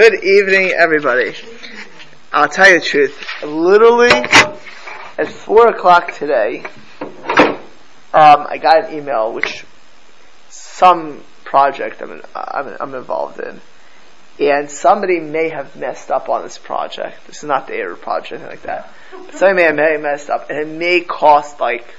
[0.00, 1.34] Good evening, everybody.
[2.32, 3.42] I'll tell you the truth.
[3.42, 6.62] Literally, at four o'clock today,
[7.00, 9.64] um, I got an email which
[10.50, 13.60] some project I'm, I'm, I'm involved in,
[14.38, 17.26] and somebody may have messed up on this project.
[17.26, 18.94] This is not the error project, like that.
[19.10, 21.92] But somebody may have messed up, and it may cost like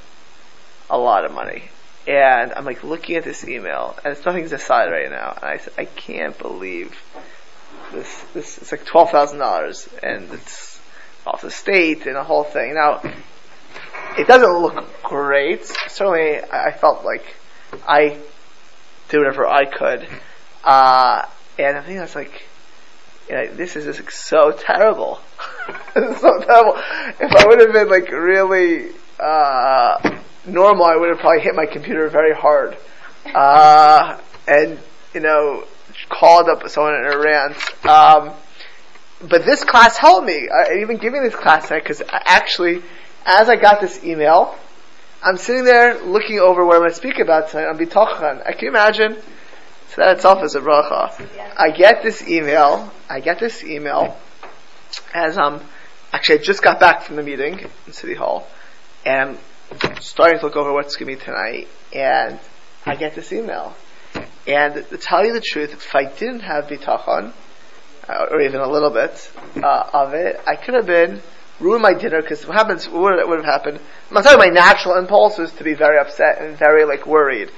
[0.89, 1.63] a lot of money.
[2.07, 5.34] And I'm like looking at this email, and it's nothing's decided right now.
[5.36, 6.97] And I said, I can't believe
[7.91, 8.23] this.
[8.34, 10.80] This it's like twelve thousand dollars, and it's
[11.26, 12.73] off the state and the whole thing.
[12.73, 13.02] Now,
[14.17, 15.66] it doesn't look great.
[15.88, 17.23] Certainly, I felt like
[17.88, 18.18] I
[19.09, 20.07] did whatever I could,
[20.63, 21.26] uh,
[21.57, 22.48] and I think I was like,
[23.27, 25.20] you know, this is just so terrible.
[25.93, 26.77] so terrible.
[27.20, 28.91] If I would have been like really.
[29.20, 32.77] Uh, normal, I would have probably hit my computer very hard,
[33.34, 34.80] uh, and
[35.13, 35.66] you know,
[36.09, 37.86] called up someone in a rant.
[37.86, 38.34] Um,
[39.22, 40.48] but this class helped me.
[40.49, 42.82] I, even giving this class tonight, because actually,
[43.26, 44.57] as I got this email,
[45.21, 48.46] I'm sitting there looking over what I'm going to speak about tonight on Bitachon.
[48.48, 49.18] I can imagine.
[49.90, 51.12] So that itself is a bracha.
[51.57, 52.91] I get this email.
[53.10, 54.18] I get this email
[55.13, 55.62] as um
[56.13, 58.48] actually I just got back from the meeting in City Hall,
[59.05, 59.37] and
[59.82, 62.40] I'm starting to look over what's going to be tonight, and
[62.85, 63.76] I get this email.
[64.47, 67.34] And to tell you the truth, if I didn't have bitachon,
[68.07, 71.22] uh, or even a little bit uh, of it, I could have been
[71.59, 72.88] ruined my dinner because what happens?
[72.88, 73.79] What would have happened?
[74.09, 77.51] I'm telling you, my natural impulse was to be very upset and very like worried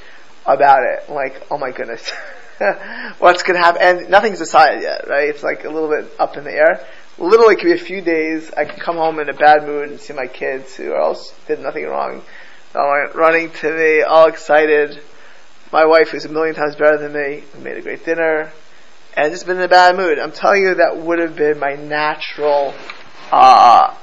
[0.46, 1.10] about it.
[1.10, 2.10] Like, oh my goodness,
[3.20, 3.82] what's going to happen?
[3.82, 5.30] And nothing's decided yet, right?
[5.30, 6.86] It's like a little bit up in the air
[7.22, 8.52] literally could be a few days.
[8.56, 11.60] I could come home in a bad mood and see my kids who else did
[11.60, 12.24] nothing wrong.
[12.74, 15.02] running to me, all excited.
[15.72, 18.52] My wife, who's a million times better than me, made a great dinner,
[19.16, 20.20] and just been in a bad mood.
[20.20, 22.74] I'm telling you, that would have been my natural
[23.32, 23.96] uh,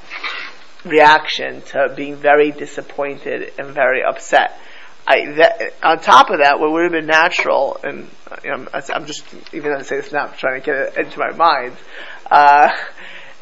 [0.84, 4.58] reaction to being very disappointed and very upset.
[5.06, 8.08] I, that, on top of that, what would have been natural, and
[8.44, 10.96] you know, I'm just even though I say this now, I'm trying to get it
[10.96, 11.76] into my mind,
[12.30, 12.70] uh,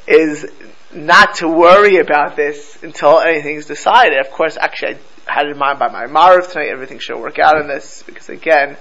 [0.06, 0.46] is
[0.92, 4.18] not to worry about this until anything's decided.
[4.18, 7.60] Of course, actually, I had in mind by my Maariv tonight, everything should work out
[7.60, 8.76] in this, because again,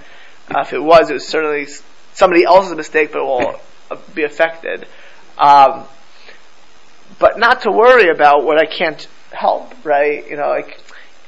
[0.50, 1.67] uh, if it was, it was certainly
[2.13, 3.59] somebody else's mistake, but it will
[4.13, 4.88] be affected.
[5.38, 5.85] Um,
[7.19, 10.28] but not to worry about what I can't help, right?
[10.29, 10.79] You know, like,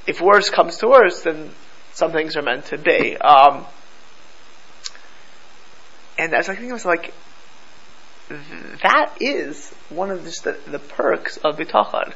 [0.05, 1.49] if worse comes to worse, then
[1.93, 3.17] some things are meant to be.
[3.17, 3.65] Um,
[6.17, 7.13] and as I think it was like,
[8.29, 12.13] that is one of just the, the perks of bitachon.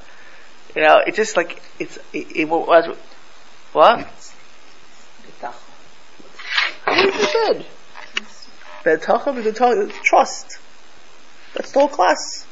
[0.76, 2.98] You know, it's just like it's it, it was
[3.74, 4.08] what?
[5.42, 5.54] Bitachon.
[6.86, 7.32] What is
[8.84, 10.58] bitachon trust.
[11.54, 12.46] That's the whole class.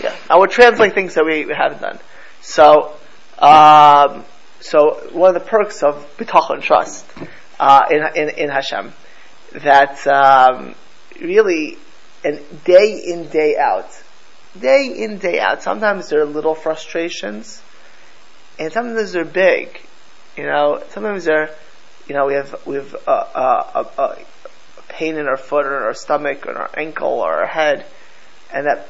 [0.00, 1.98] Yeah, I would translate things that we, we haven't done.
[2.40, 2.94] So,
[3.38, 4.24] um,
[4.60, 7.04] so one of the perks of bitachon trust
[7.58, 8.92] uh, in, in in Hashem
[9.52, 10.74] that um,
[11.20, 11.78] really
[12.24, 13.90] and day in, day out,
[14.58, 15.62] day in, day out.
[15.62, 17.62] Sometimes there are little frustrations,
[18.58, 19.80] and sometimes they're big.
[20.36, 21.50] You know, sometimes they're,
[22.08, 24.18] you know, we have we have a, a, a, a
[24.88, 27.86] pain in our foot or in our stomach or in our ankle or our head,
[28.52, 28.88] and that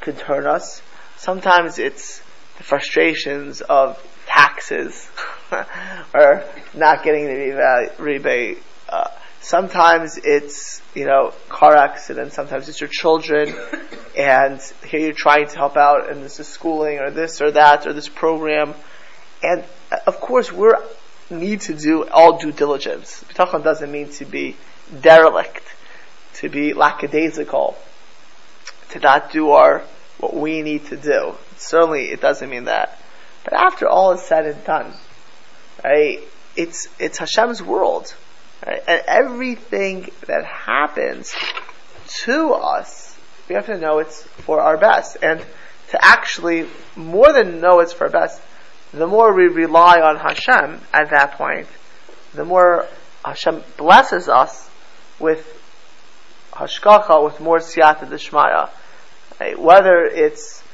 [0.00, 0.82] could turn us.
[1.16, 2.20] Sometimes it's
[2.56, 5.10] the frustrations of taxes
[6.14, 8.62] or not getting the rebate.
[8.88, 9.08] Uh,
[9.40, 13.54] sometimes it's you know car accidents, sometimes it's your children
[14.16, 17.86] and here you're trying to help out and this is schooling or this or that
[17.86, 18.74] or this program.
[19.42, 20.70] And uh, of course we
[21.30, 23.24] need to do all due diligence.
[23.28, 24.56] Bitachon doesn't mean to be
[25.00, 25.64] derelict
[26.34, 27.76] to be lackadaisical
[28.90, 29.82] to not do our
[30.18, 31.34] what we need to do.
[31.56, 33.00] Certainly it doesn't mean that.
[33.44, 34.92] But after all is said and done
[35.82, 36.20] right
[36.56, 38.14] it's it's Hashem's world?
[38.90, 41.32] And everything that happens
[42.24, 43.16] to us,
[43.48, 45.16] we have to know it's for our best.
[45.22, 45.38] And
[45.90, 46.66] to actually,
[46.96, 48.42] more than know it's for our best,
[48.92, 51.68] the more we rely on Hashem at that point,
[52.34, 52.88] the more
[53.24, 54.68] Hashem blesses us
[55.20, 55.46] with
[56.52, 58.70] hashgacha, with more siyata deshmaya.
[59.38, 59.56] Right?
[59.56, 60.64] Whether it's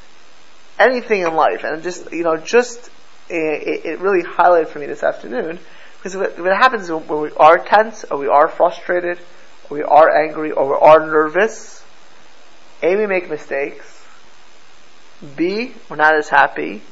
[0.78, 2.88] anything in life, and just, you know, just,
[3.28, 5.58] it, it really highlighted for me this afternoon,
[6.12, 9.18] because what happens when we are tense, or we are frustrated,
[9.68, 11.82] or we are angry, or we are nervous,
[12.82, 14.04] A, we make mistakes,
[15.34, 16.82] B, we're not as happy,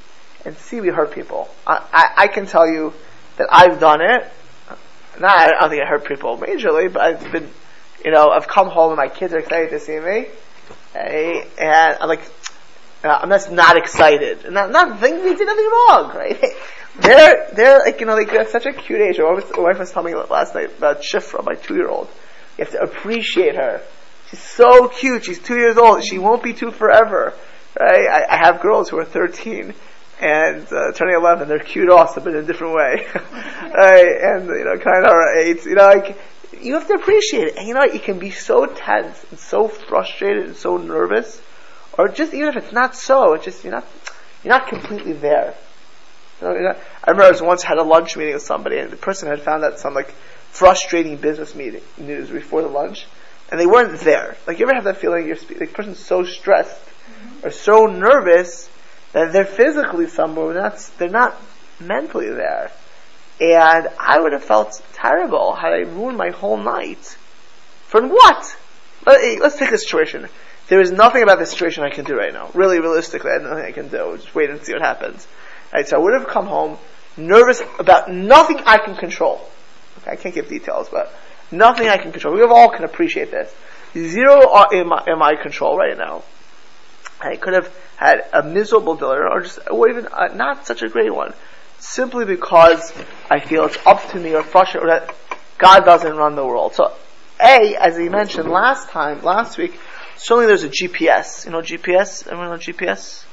[0.44, 1.48] and C, we hurt people.
[1.66, 2.92] I, I, I can tell you
[3.36, 4.30] that I've done it.
[5.20, 7.48] Not, I don't think I hurt people majorly, but I've been
[8.04, 10.26] you know, I've come home and my kids are excited to see me,
[10.92, 12.20] hey, and I'm like,
[13.02, 14.44] uh, I'm just not excited.
[14.44, 16.42] And I'm not, thinking we did nothing wrong, right?
[17.00, 19.18] they're, they're like, you know, like, they're such a cute age.
[19.18, 22.08] My wife, was telling me last night about Shifra, my two-year-old.
[22.58, 23.82] You have to appreciate her.
[24.30, 25.24] She's so cute.
[25.24, 26.04] She's two years old.
[26.04, 27.34] She won't be two forever,
[27.78, 28.08] right?
[28.08, 29.74] I, I have girls who are 13
[30.20, 31.48] and uh, turning 11.
[31.48, 33.06] They're cute also, but in a different way.
[33.14, 34.06] right?
[34.22, 35.64] And, you know, kind of eight.
[35.64, 36.18] You know, like,
[36.60, 37.56] you have to appreciate it.
[37.56, 37.84] And you know?
[37.84, 41.42] You can be so tense and so frustrated and so nervous
[41.98, 43.86] or just even if it's not so, it's just you're not
[44.42, 45.54] you're not completely there.
[46.40, 49.28] You know, I remember I once had a lunch meeting with somebody, and the person
[49.28, 50.10] had found out some like
[50.50, 53.06] frustrating business meeting news before the lunch,
[53.50, 54.36] and they weren't there.
[54.46, 57.46] Like you ever have that feeling you're the person's so stressed mm-hmm.
[57.46, 58.68] or so nervous
[59.12, 61.40] that they're physically somewhere, but not they're not
[61.80, 62.70] mentally there.
[63.40, 67.16] And I would have felt terrible had I ruined my whole night.
[67.86, 68.56] For what?
[69.06, 70.28] Let's take a situation.
[70.68, 72.50] There is nothing about this situation I can do right now.
[72.54, 74.16] Really, realistically, I have nothing I can do.
[74.16, 75.26] Just wait and see what happens.
[75.74, 76.78] Right, so I would have come home
[77.16, 79.40] nervous about nothing I can control.
[79.98, 81.12] Okay, I can't give details, but
[81.50, 82.34] nothing I can control.
[82.34, 83.52] We all can appreciate this.
[83.92, 86.22] Zero in my, in my control right now.
[87.20, 90.88] I could have had a miserable dinner, or just, or even uh, not such a
[90.88, 91.34] great one,
[91.78, 92.92] simply because
[93.28, 95.14] I feel it's up to me or frustrated, or that
[95.58, 96.74] God doesn't run the world.
[96.74, 96.92] So,
[97.40, 99.78] A, as he mentioned last time, last week,
[100.16, 101.44] Certainly there's a GPS.
[101.44, 102.26] You know GPS?
[102.26, 103.24] Everyone know GPS?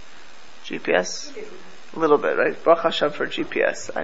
[0.66, 1.32] GPS?
[1.96, 2.64] A little bit, right?
[2.64, 3.90] Baruch Hashem for GPS.
[3.96, 4.04] I,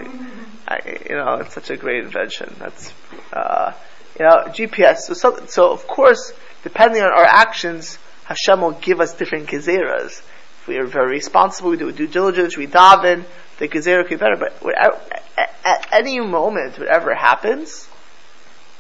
[0.68, 2.54] I, you know, it's such a great invention.
[2.60, 2.94] That's,
[3.31, 3.74] uh,
[4.19, 4.98] you know, GPS.
[4.98, 10.19] So, so, so, of course, depending on our actions, Hashem will give us different gezeras.
[10.19, 13.24] If we are very responsible, we do due diligence, we daven,
[13.57, 14.36] the gezerah could be better.
[14.36, 15.00] But whatever,
[15.38, 17.88] at, at, any moment, whatever happens,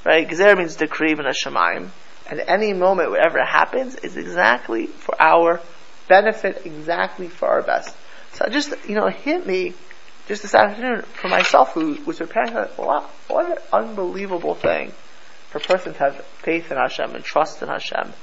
[0.05, 0.27] right?
[0.27, 1.91] Gezerah means decree in Hashemayim
[2.29, 5.61] at any moment, whatever happens, is exactly for our
[6.07, 7.95] benefit, exactly for our best.
[8.33, 9.73] So just, you know, hit me
[10.27, 14.91] just this afternoon for myself who was preparing, wow, what an unbelievable thing
[15.49, 18.13] for a person to have faith in Hashem and trust in Hashem,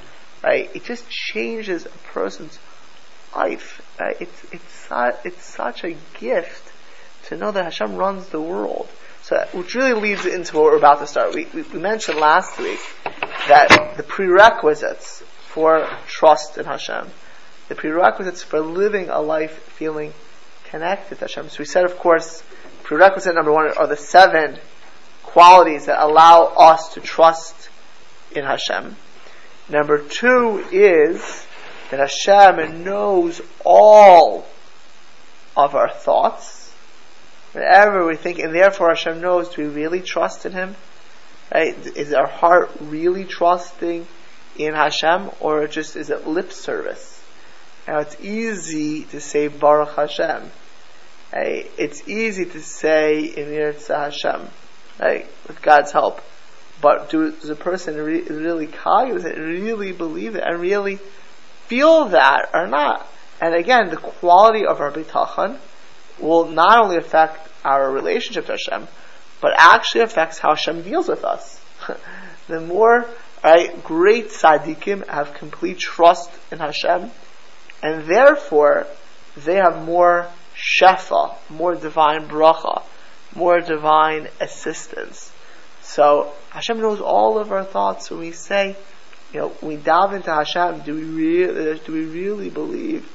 [0.43, 0.71] right?
[0.75, 2.59] It just changes a person's
[3.35, 3.81] life.
[3.99, 4.89] It's, it's,
[5.25, 6.73] it's such a gift
[7.27, 8.89] to know that Hashem runs the world.
[9.23, 11.35] So, that, which really leads into what we're about to start.
[11.35, 12.81] We, we, we mentioned last week
[13.49, 17.11] that the prerequisites for trust in Hashem,
[17.69, 20.12] the prerequisites for living a life feeling
[20.64, 21.49] connected to Hashem.
[21.49, 22.43] So we said, of course,
[22.82, 24.58] prerequisite number one are the seven
[25.22, 27.69] qualities that allow us to trust
[28.32, 28.96] in Hashem.
[29.69, 31.46] Number two is
[31.90, 34.46] that Hashem knows all
[35.56, 36.64] of our thoughts
[37.55, 40.75] whatever we think, and therefore Hashem knows, do we really trust in Him?
[41.52, 41.75] Right?
[41.96, 44.06] Is our heart really trusting
[44.56, 47.13] in Hashem, or just is it lip service?
[47.87, 50.51] Now it's easy to say Baruch Hashem.
[51.33, 51.71] Right?
[51.77, 54.49] It's easy to say Yitzhak Hashem,
[55.01, 55.27] right?
[55.49, 56.23] With God's help.
[56.81, 60.99] But do, does a person re- really cognizant, really believe it, and really
[61.67, 63.09] feel that or not?
[63.41, 65.59] And again, the quality of our bitachon
[66.21, 68.87] will not only affect our relationship to Hashem,
[69.41, 71.61] but actually affects how Hashem deals with us.
[72.49, 73.07] the more
[73.43, 77.11] right, great tzaddikim have complete trust in Hashem,
[77.85, 78.87] and therefore
[79.37, 80.26] they have more
[80.57, 82.83] shefa, more divine bracha,
[83.35, 85.31] more divine assistance.
[85.83, 88.75] So Hashem knows all of our thoughts when we say,
[89.35, 93.07] you know, we daven to Hashem, do we really, do we really believe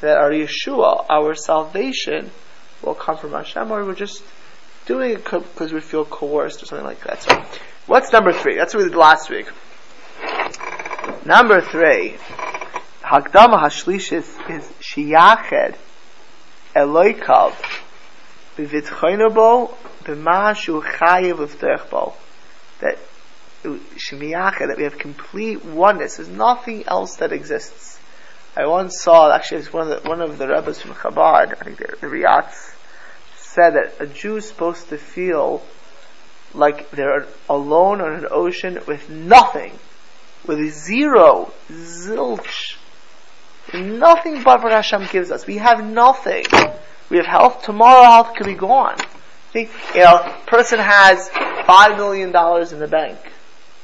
[0.00, 2.30] that our Yeshua, our salvation,
[2.82, 4.22] will come from Hashem, or we're just
[4.84, 7.22] doing it because we feel coerced or something like that.
[7.22, 7.44] So,
[7.86, 8.56] what's number three?
[8.56, 9.46] That's what we did last week.
[11.24, 12.16] Number three,
[13.10, 15.74] Hagdama Hashlishis is Shiyached
[16.76, 17.54] Eloikav
[18.56, 19.74] B'vitchoinobo
[20.04, 22.14] B'mashu Chayiv L'ftechbo
[22.78, 22.98] that
[23.64, 26.18] Shemiyached, that we have complete oneness.
[26.18, 27.98] There's nothing else that exists.
[28.56, 31.64] I once saw, actually, it's one of the, one of the rabbis from Chabad, I
[31.64, 32.76] think the, the Riyats,
[33.38, 35.64] said that a Jew is supposed to feel
[36.54, 39.76] like they're alone on an ocean with nothing,
[40.46, 42.76] with zero, zilch,
[43.74, 45.46] nothing but what Hashem gives us.
[45.46, 46.44] We have nothing.
[47.08, 47.62] We have health.
[47.62, 48.96] Tomorrow, health could be gone.
[49.52, 51.28] Think, you know, person has
[51.66, 53.18] five million dollars in the bank.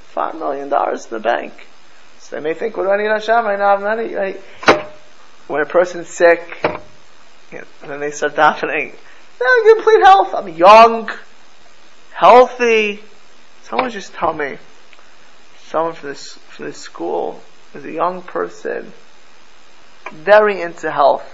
[0.08, 1.52] Five million dollars in the bank.
[2.20, 3.46] So they may think, what do I need Hashem?
[3.46, 4.14] I don't have money.
[4.14, 4.40] Right?
[5.48, 6.60] When a person's sick,
[7.52, 8.94] you know, and then they start davening,
[9.40, 10.34] yeah, complete health.
[10.34, 11.10] I'm young,
[12.12, 13.00] healthy.
[13.62, 14.58] Someone just tell me,
[15.66, 17.40] someone from this, from this school
[17.74, 18.92] is a young person,
[20.12, 21.24] very into health,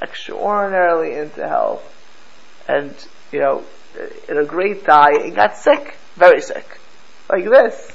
[0.00, 1.82] extraordinarily into health,
[2.68, 2.94] and,
[3.32, 3.64] you know,
[4.28, 6.78] in a great diet, and got sick, very sick,
[7.30, 7.90] like this.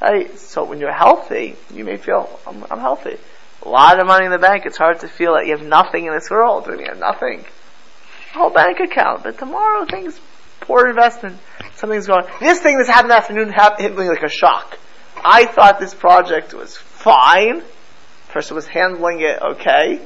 [0.00, 0.38] Right?
[0.38, 3.18] So when you're healthy, you may feel, I'm, I'm healthy.
[3.62, 6.06] A lot of money in the bank, it's hard to feel that you have nothing
[6.06, 7.44] in this world, and you have nothing.
[8.32, 10.18] whole bank account, but tomorrow things,
[10.60, 11.38] poor investment,
[11.74, 14.78] something's going, this thing that's happened afternoon hit me like a shock.
[15.22, 17.62] I thought this project was fine,
[18.30, 20.00] person was handling it okay,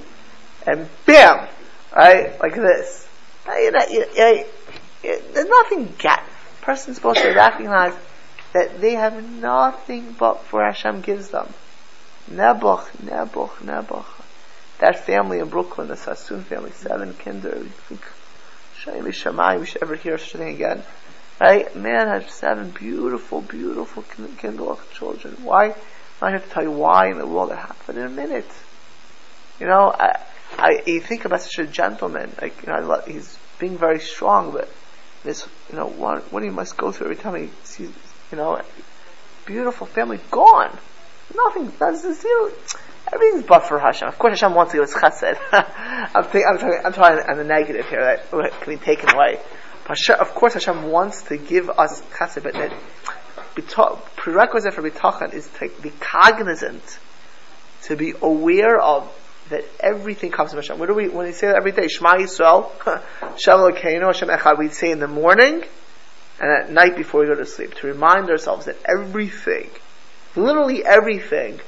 [0.66, 1.48] and bam,
[1.94, 3.06] right, like this.
[3.46, 4.44] You know, you, you,
[5.02, 6.22] you, there's nothing get.
[6.62, 7.94] Person's supposed to recognize
[8.54, 11.52] that they have nothing but for Hashem gives them.
[12.30, 14.06] Nebuch, Nebuch, Nebuch.
[14.78, 17.66] That family in Brooklyn, the Sassoon family, seven kinder.
[18.80, 20.82] Shayli Shammai, we should ever hear such a thing again.
[21.40, 21.74] Right?
[21.74, 24.04] Man has seven beautiful, beautiful
[24.38, 25.36] kindle children.
[25.42, 25.74] Why?
[26.24, 28.50] I have to tell you why in the world it happened in a minute.
[29.60, 30.20] You know, I,
[30.58, 34.68] I, you think about such a gentleman, like, you know, he's being very strong, but
[35.22, 37.90] this, you know, what, what he must go through every time he sees,
[38.30, 38.60] you know,
[39.46, 40.76] beautiful family gone.
[41.34, 42.52] Nothing, that's zero.
[43.12, 44.08] Everything's but for Hashem.
[44.08, 45.38] Of course Hashem wants to give us chesed.
[46.14, 49.40] I'm, think, I'm, talking, I'm talking on the negative here that can be taken away.
[49.86, 52.72] But of course Hashem wants to give us chesed, but that
[53.62, 56.98] prerequisite for bitachon is to be cognizant,
[57.82, 59.10] to be aware of
[59.50, 60.78] that everything comes from Hashem.
[60.78, 62.70] What do we, when we say that every day, Shema Yisrael,
[63.38, 65.62] Shem Elokeinu, Hashem Echad, we say in the morning,
[66.40, 69.70] and at night before we go to sleep, to remind ourselves that everything,
[70.34, 71.60] literally everything,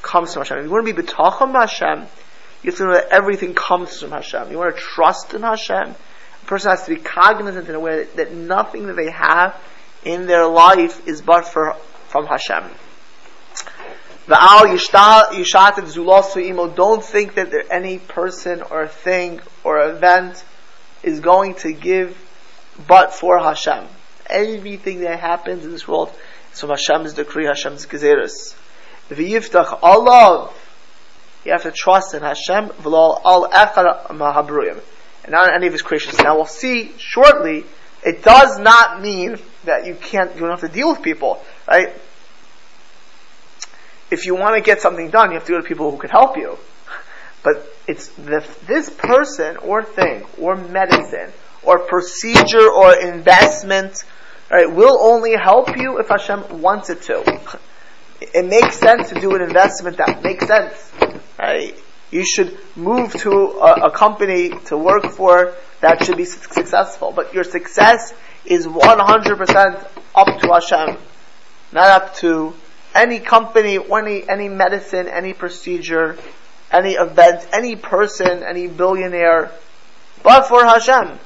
[0.00, 0.58] comes from Hashem.
[0.58, 2.06] If you want to be betachon Hashem,
[2.62, 4.50] you have to know that everything comes from Hashem.
[4.50, 5.94] You want to trust in Hashem.
[6.42, 9.54] A person has to be cognizant and aware that, that nothing that they have
[10.08, 11.74] in their life is but for,
[12.08, 12.64] from Hashem.
[14.26, 14.80] Don't
[17.04, 20.42] think that there any person or thing or event
[21.02, 22.16] is going to give
[22.86, 23.84] but for Hashem.
[24.26, 26.10] Everything that happens in this world
[26.52, 28.54] is from Hashem's decree, Hashem's gezeres.
[29.10, 30.50] V'yiftach Allah.
[31.44, 34.80] You have to trust in Hashem, v'lo al echad mahabruyim.
[35.24, 36.18] And not in any of His creations.
[36.18, 37.66] Now we'll see shortly,
[38.02, 39.38] it does not mean
[39.68, 41.94] that you can't, you don't have to deal with people, right?
[44.10, 46.10] If you want to get something done, you have to go to people who can
[46.10, 46.58] help you.
[47.42, 51.32] But it's the, this person or thing or medicine
[51.62, 54.04] or procedure or investment,
[54.50, 57.40] right, will only help you if Hashem wants it to.
[58.20, 60.90] It makes sense to do an investment that makes sense,
[61.38, 61.78] right?
[62.10, 67.12] You should move to a, a company to work for that should be successful.
[67.14, 68.14] But your success
[68.48, 70.96] is 100% up to Hashem,
[71.72, 72.54] not up to
[72.94, 76.16] any company, any, any medicine, any procedure,
[76.72, 79.50] any event, any person, any billionaire,
[80.22, 81.18] but for Hashem.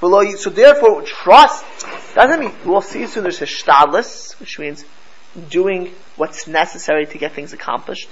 [0.00, 1.64] So therefore, trust
[2.14, 3.22] doesn't mean we'll see soon.
[3.22, 4.84] There's hishtadlis, which means
[5.48, 8.08] doing what's necessary to get things accomplished.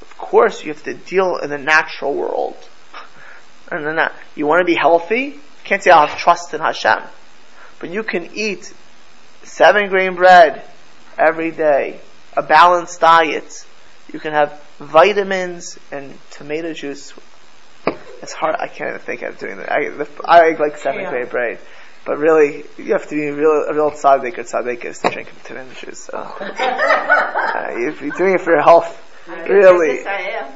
[0.00, 2.56] Of course, you have to deal in the natural world.
[3.70, 5.22] And then you want to be healthy.
[5.22, 7.02] You can't say I'll have trust in Hashem.
[7.84, 8.72] But you can eat
[9.42, 10.66] seven grain bread
[11.18, 12.00] every day,
[12.34, 13.66] a balanced diet.
[14.10, 17.12] You can have vitamins and tomato juice.
[18.22, 18.56] It's hard.
[18.58, 19.70] I can't even think of doing that.
[19.70, 21.10] I, the, I like seven yeah.
[21.10, 21.58] grain bread.
[22.06, 25.28] But really, you have to be a real, a real tzaddik or tzaddik to drink
[25.44, 26.04] tomato juice.
[26.04, 26.16] So.
[26.40, 28.98] uh, if you're doing it for your health,
[29.28, 30.04] really.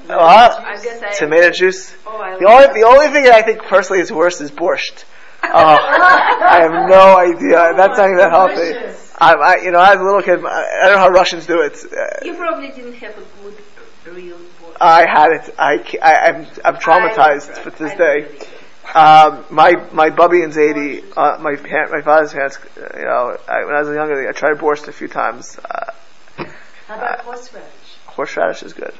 [0.06, 0.82] What?
[1.18, 1.94] Tomato juice.
[2.06, 5.04] Oh, the only the only thing that I think personally is worse is borscht.
[5.42, 7.72] Oh, I have no idea.
[7.76, 8.98] That's not even healthy.
[9.20, 11.76] I, I, you know, as a little kid, I don't know how Russians do it.
[12.24, 13.56] You probably didn't have a good
[14.06, 14.76] real borscht.
[14.80, 15.54] I had it.
[15.58, 18.28] I, I, am I'm traumatized for this day.
[18.94, 23.64] Um, my my bubby and Zadie, uh, my parent, my father's parents, you know, I,
[23.64, 25.58] when I was younger, I tried borscht a few times.
[25.58, 25.92] Uh,
[26.86, 27.68] How about uh, horseradish?
[28.06, 28.94] Horseradish is good,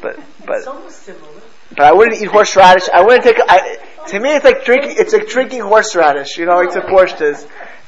[0.00, 1.42] but but it's almost similar.
[1.76, 2.88] But I wouldn't eat horseradish.
[2.92, 3.36] I wouldn't take.
[3.40, 4.96] I, to me, it's like drinking.
[4.98, 6.36] It's like drinking horseradish.
[6.36, 7.20] You know, it's a borscht.
[7.20, 7.46] It's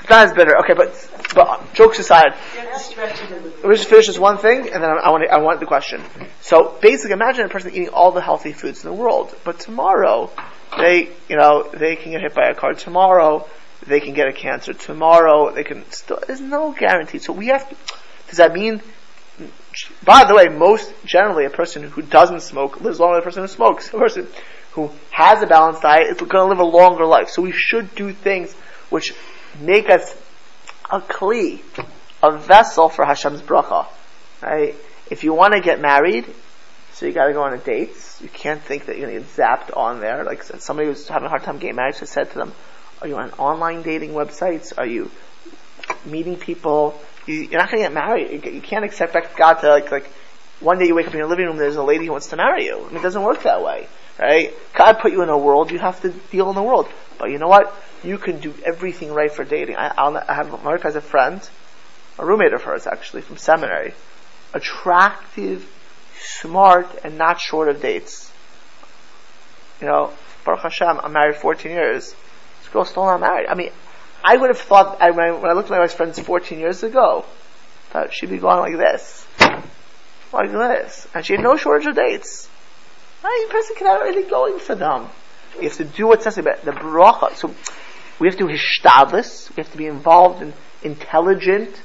[0.09, 0.57] not as bitter.
[0.59, 0.93] Okay, but
[1.35, 2.35] but jokes aside,
[3.65, 6.03] we just finish this one thing, and then I, I want I want the question.
[6.41, 10.31] So basically, imagine a person eating all the healthy foods in the world, but tomorrow
[10.77, 12.75] they you know they can get hit by a car.
[12.75, 13.47] Tomorrow
[13.87, 14.73] they can get a cancer.
[14.73, 16.21] Tomorrow they can still.
[16.27, 17.19] There's no guarantee.
[17.19, 17.69] So we have.
[17.69, 17.77] To,
[18.29, 18.81] does that mean
[20.05, 23.43] by the way, most generally, a person who doesn't smoke lives longer than a person
[23.43, 23.89] who smokes.
[23.89, 24.29] A person
[24.73, 27.29] who has a balanced diet is going to live a longer life.
[27.29, 28.53] So we should do things
[28.91, 29.15] which
[29.61, 30.17] make us
[30.91, 31.61] a kli,
[32.23, 33.87] a vessel for Hashem's bracha.
[34.43, 34.75] Right?
[35.11, 36.27] If you want to get married,
[36.93, 37.91] so you got to go on a date.
[38.21, 40.25] You can't think that you're going to get zapped on there.
[40.25, 42.53] Like somebody who's having a hard time getting married, so said to them,
[43.03, 44.73] "Are you on online dating websites?
[44.77, 45.11] Are you
[46.05, 47.01] meeting people?
[47.27, 48.45] You, are not going to get married.
[48.45, 50.11] You, can't expect God to like like
[50.61, 52.37] one day you wake up in your living room, there's a lady who wants to
[52.37, 52.79] marry you.
[52.79, 53.87] I mean, it doesn't work that way,
[54.19, 54.55] right?
[54.75, 56.89] God put you in a world, you have to deal in the world.
[57.19, 57.75] But you know what?
[58.03, 59.77] You can do everything right for dating.
[59.77, 61.49] I, I'll, I have wife has a friend,
[62.19, 63.95] a roommate of hers actually from seminary,
[64.53, 65.71] attractive
[66.21, 68.33] smart and not short of dates.
[69.81, 70.13] You know,
[70.45, 72.15] Baruch Hashem, I'm married 14 years.
[72.61, 73.47] This girl's still not married.
[73.49, 73.71] I mean,
[74.25, 76.83] I would have thought, I, when, I, I looked at my wife's friends 14 years
[76.83, 77.27] ago,
[77.91, 79.27] thought she'd be going like this.
[80.33, 81.07] Like this.
[81.15, 82.49] And she had no shortage of dates.
[83.23, 83.47] Right?
[83.51, 85.09] person can have everything going for them.
[85.57, 86.57] You have to do what's necessary.
[86.65, 87.55] The bracha, so
[88.19, 91.81] we have to hishtadlis, we have to be involved in intelligent,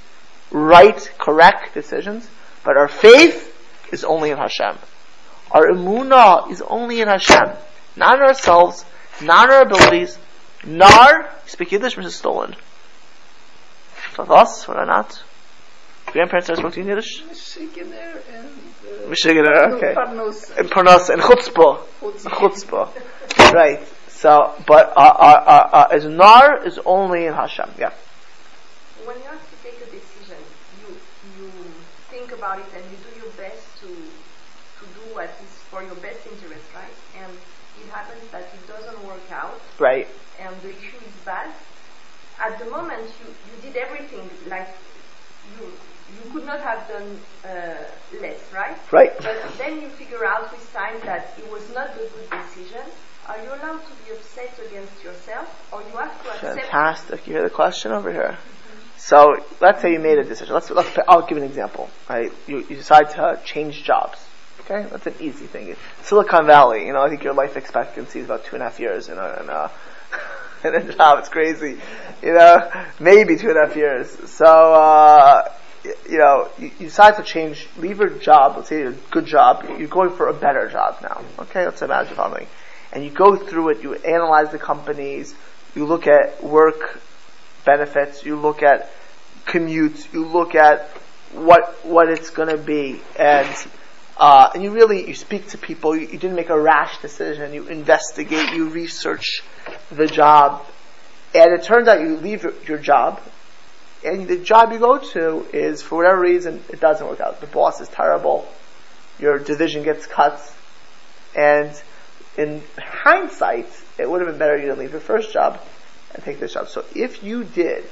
[0.49, 2.27] right, correct decisions.
[2.63, 3.55] But our faith
[3.91, 4.77] is only in Hashem.
[5.51, 7.51] Our emunah is only in Hashem.
[7.95, 8.85] Not in ourselves,
[9.21, 10.17] not in our abilities.
[10.65, 12.11] Nar, speak Yiddish, Mrs.
[12.11, 12.55] Stolen.
[14.13, 15.23] For us, or not?
[16.07, 17.23] Grandparents spoke to Yiddish?
[17.23, 18.47] Mishigener and...
[18.83, 19.93] Uh, Mishigener, okay.
[19.93, 20.57] Parnos.
[20.57, 21.79] And Parnos, and Chutzpah.
[22.01, 23.53] Chutzpah.
[23.53, 23.87] right.
[24.07, 27.93] So, but, uh, uh, uh, uh, as Nar is only in Hashem, yeah.
[29.05, 30.37] When you have to take a decision,
[30.81, 30.97] you,
[31.39, 31.51] you
[32.09, 35.95] think about it and you do your best to, to do what is for your
[35.95, 37.23] best interest, right?
[37.23, 39.61] And it happens that it doesn't work out.
[39.79, 40.07] Right.
[40.41, 41.53] And the issue is bad.
[42.49, 44.69] At the moment, you, you did everything like
[45.53, 45.71] you
[46.15, 47.75] you could not have done uh,
[48.19, 48.75] less, right?
[48.91, 49.15] Right.
[49.17, 52.81] But then you figure out with time that it was not the good decision.
[53.27, 56.61] Are you allowed to be upset against yourself, or you have to accept?
[56.61, 57.27] Fantastic!
[57.27, 58.37] You hear the question over here.
[58.97, 60.55] So let's say you made a decision.
[60.55, 61.89] Let's, let's I'll give an example.
[62.09, 62.33] Right?
[62.47, 64.17] You, you decide to change jobs.
[64.61, 65.75] Okay, that's an easy thing.
[66.03, 68.79] Silicon Valley, you know, I think your life expectancy is about two and a half
[68.79, 69.71] years in a, in a,
[70.63, 71.19] in a job.
[71.19, 71.79] It's crazy,
[72.21, 72.69] you know,
[72.99, 74.09] maybe two and a half years.
[74.29, 75.51] So, uh,
[75.83, 79.65] you know, you, you decide to change, leave your job, let's say a good job,
[79.77, 81.23] you're going for a better job now.
[81.39, 82.47] Okay, let's imagine something.
[82.91, 85.33] And you go through it, you analyze the companies,
[85.75, 86.99] you look at work
[87.65, 88.91] benefits, you look at
[89.45, 90.87] commutes, you look at
[91.33, 93.47] what, what it's gonna be, and,
[94.19, 97.53] uh, and you really, you speak to people, you, you didn't make a rash decision,
[97.53, 99.41] you investigate, you research
[99.91, 100.65] the job,
[101.33, 103.21] and it turns out you leave your, your job,
[104.03, 107.39] and the job you go to is, for whatever reason, it doesn't work out.
[107.39, 108.47] The boss is terrible,
[109.19, 110.53] your division gets cut,
[111.33, 111.71] and
[112.37, 115.61] in hindsight, it would have been better you to leave your first job
[116.13, 116.67] and take this job.
[116.67, 117.85] So if you did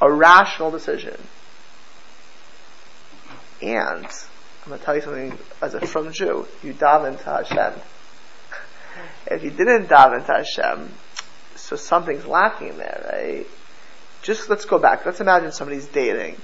[0.00, 1.20] a rational decision,
[3.62, 4.06] and
[4.70, 7.80] I'm going to tell you something as a from Jew, you daven to Hashem.
[9.26, 10.92] if you didn't daven to Hashem,
[11.56, 13.46] so something's lacking there, right?
[14.22, 15.04] just let's go back.
[15.04, 16.36] Let's imagine somebody's dating.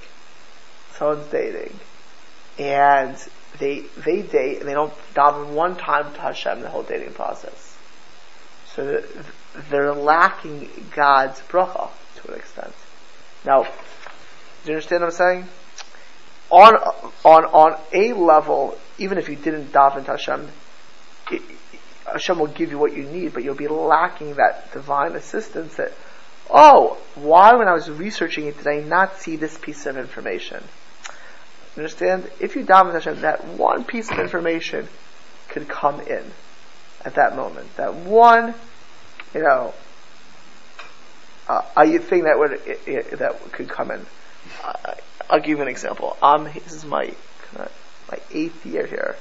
[0.95, 1.73] Someone's dating.
[2.59, 3.15] And
[3.59, 7.77] they, they date and they don't daven one time to Hashem the whole dating process.
[8.75, 9.03] So
[9.69, 12.73] they're lacking God's bracha to an extent.
[13.45, 13.69] Now, do
[14.65, 15.47] you understand what I'm saying?
[16.49, 16.75] On,
[17.25, 20.47] on, on a level, even if you didn't daven to Hashem,
[21.31, 21.41] it,
[22.05, 25.91] Hashem will give you what you need, but you'll be lacking that divine assistance that
[26.49, 30.63] oh, why when I was researching it did I not see this piece of information?
[31.75, 32.29] Understand?
[32.39, 34.87] If you daven Hashem, that one piece of information
[35.49, 36.23] could come in
[37.05, 37.75] at that moment.
[37.77, 38.55] That one,
[39.33, 39.73] you know,
[41.47, 44.05] uh, a thing that would it, it, that could come in.
[44.63, 44.93] Uh,
[45.29, 46.17] I'll give you an example.
[46.21, 47.13] Um, this is my
[47.57, 49.15] my eighth year here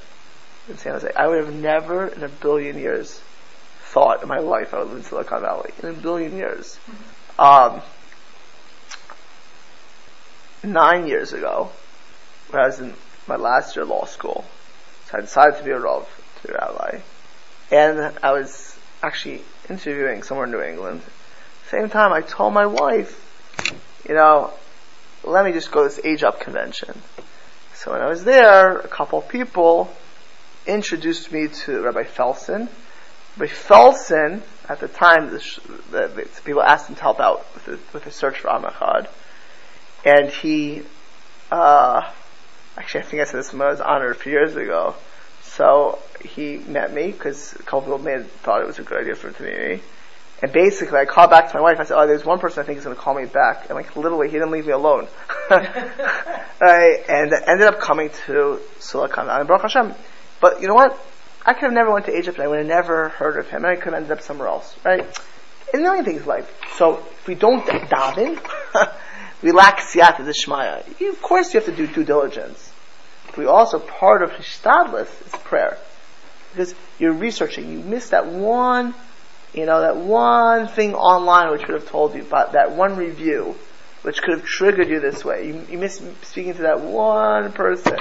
[0.69, 1.11] in San Jose.
[1.17, 3.21] I would have never in a billion years
[3.81, 5.71] thought in my life I would live in Silicon Valley.
[5.83, 6.79] In a billion years.
[7.39, 7.77] Mm-hmm.
[7.77, 7.83] Um,
[10.63, 11.71] nine years ago,
[12.51, 12.95] when I was in
[13.27, 14.45] my last year of law school,
[15.07, 16.09] so I decided to be a Rav,
[16.43, 16.99] to be a rabbi,
[17.71, 21.03] and I was actually interviewing somewhere in New England.
[21.71, 23.23] Same time, I told my wife,
[24.09, 24.53] you know,
[25.27, 27.01] let me just go to this AJOP convention.
[27.75, 29.95] So when I was there, a couple of people
[30.67, 32.69] introduced me to Rabbi Felsen.
[33.37, 35.61] Rabbi Felsen at the time, the,
[35.91, 39.09] the, the, people asked him to help out with the, with the search for Amachad.
[40.05, 40.83] And he,
[41.51, 42.11] uh,
[42.77, 44.95] actually I think I said this when I was honored a few years ago.
[45.43, 49.15] So he met me because a couple people made, thought it was a good idea
[49.15, 49.81] for him to meet me.
[50.43, 51.81] And basically, I called back to my wife.
[51.81, 53.75] I said, "Oh, there's one person I think is going to call me back." And
[53.75, 55.09] like literally, he didn't leave me alone.
[55.51, 57.05] right?
[57.09, 59.95] And ended up coming to Silicon Valley, Baruch Hashem.
[60.41, 60.99] But you know what?
[61.45, 62.35] I could have never went to AJOP.
[62.35, 63.65] and I would have never heard of him.
[63.65, 64.77] And I could have ended up somewhere else.
[64.85, 65.07] Right?
[65.73, 66.53] In a million things in life.
[66.77, 68.39] So if we don't daven,
[69.43, 71.09] we lack siyata d'shmaya.
[71.09, 72.71] Of course, you have to do due diligence.
[73.29, 75.79] But we also part of hishtadlis is prayer
[76.53, 77.71] because you're researching.
[77.71, 78.95] You missed that one
[79.57, 83.57] you know, that one thing online which would have told you about that one review,
[84.03, 85.49] which could have triggered you this way.
[85.49, 87.97] You, you miss speaking to that one person.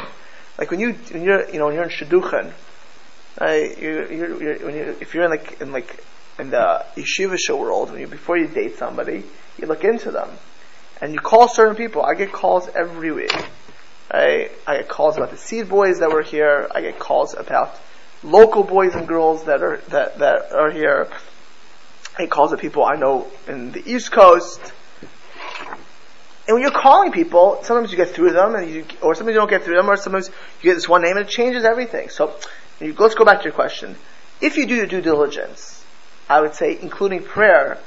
[0.60, 2.52] Like when you, when you're, you know, when you're in shidduchim,
[3.40, 6.04] right, you're, you're, you're, when you if you're in like, in like,
[6.38, 9.24] in the yeshiva show world, when you, before you date somebody,
[9.58, 10.30] you look into them.
[11.02, 12.04] And you call certain people.
[12.04, 13.36] I get calls every week.
[14.12, 16.68] I, I get calls about the seed boys that were here.
[16.74, 17.80] I get calls about
[18.24, 21.08] local boys and girls that are, that, that are here.
[22.18, 24.62] He calls it people I know in the East Coast.
[26.48, 29.40] And when you're calling people, sometimes you get through them, and you, or sometimes you
[29.40, 30.30] don't get through them, or sometimes
[30.62, 32.10] you get this one name and it changes everything.
[32.10, 32.36] So,
[32.80, 33.96] you, let's go back to your question.
[34.42, 35.84] If you do your due diligence,
[36.30, 37.80] I would say, including prayer,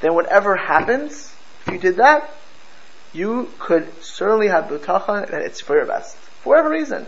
[0.00, 1.34] then whatever happens,
[1.66, 2.30] if you did that,
[3.12, 7.06] you could certainly have bitachon, and it's for your best, for whatever reason.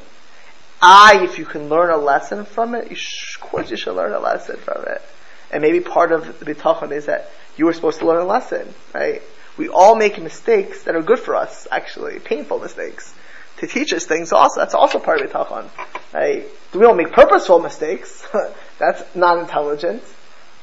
[0.80, 4.20] I, if you can learn a lesson from it, of course you should learn a
[4.20, 5.02] lesson from it.
[5.50, 8.72] And maybe part of the bitachon is that you were supposed to learn a lesson,
[8.94, 9.22] right?
[9.56, 13.12] We all make mistakes that are good for us, actually, painful mistakes,
[13.58, 14.60] to teach us things also.
[14.60, 15.68] That's also part of bitachon,
[16.14, 16.46] right?
[16.72, 18.26] We don't make purposeful mistakes.
[18.78, 20.02] that's not intelligent.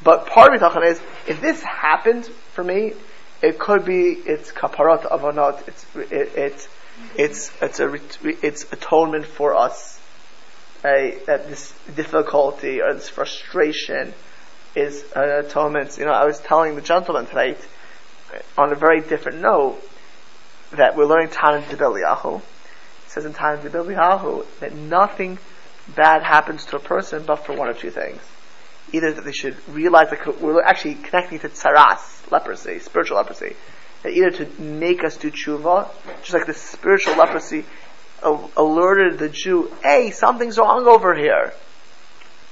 [0.03, 2.93] But part of bitachon is, if this happened for me,
[3.41, 6.67] it could be, it's kaparat avonot, it's, it, it,
[7.17, 9.99] it's, it's a, it's atonement for us,
[10.83, 11.25] right?
[11.25, 14.13] That this difficulty or this frustration,
[14.75, 15.97] is uh, an atonement.
[15.97, 17.57] You know, I was telling the gentleman tonight,
[18.57, 19.81] on a very different note,
[20.71, 22.37] that we're learning Tanan Yahu.
[22.37, 22.43] It
[23.09, 25.37] says in Tanan Yahu that nothing
[25.95, 28.21] bad happens to a person but for one of two things.
[28.91, 33.55] Either that they should realize that we're actually connecting to tsaras, leprosy, spiritual leprosy.
[34.03, 35.89] That either to make us do tshuva,
[36.21, 37.65] just like the spiritual leprosy
[38.21, 41.53] alerted the Jew, hey, something's wrong over here.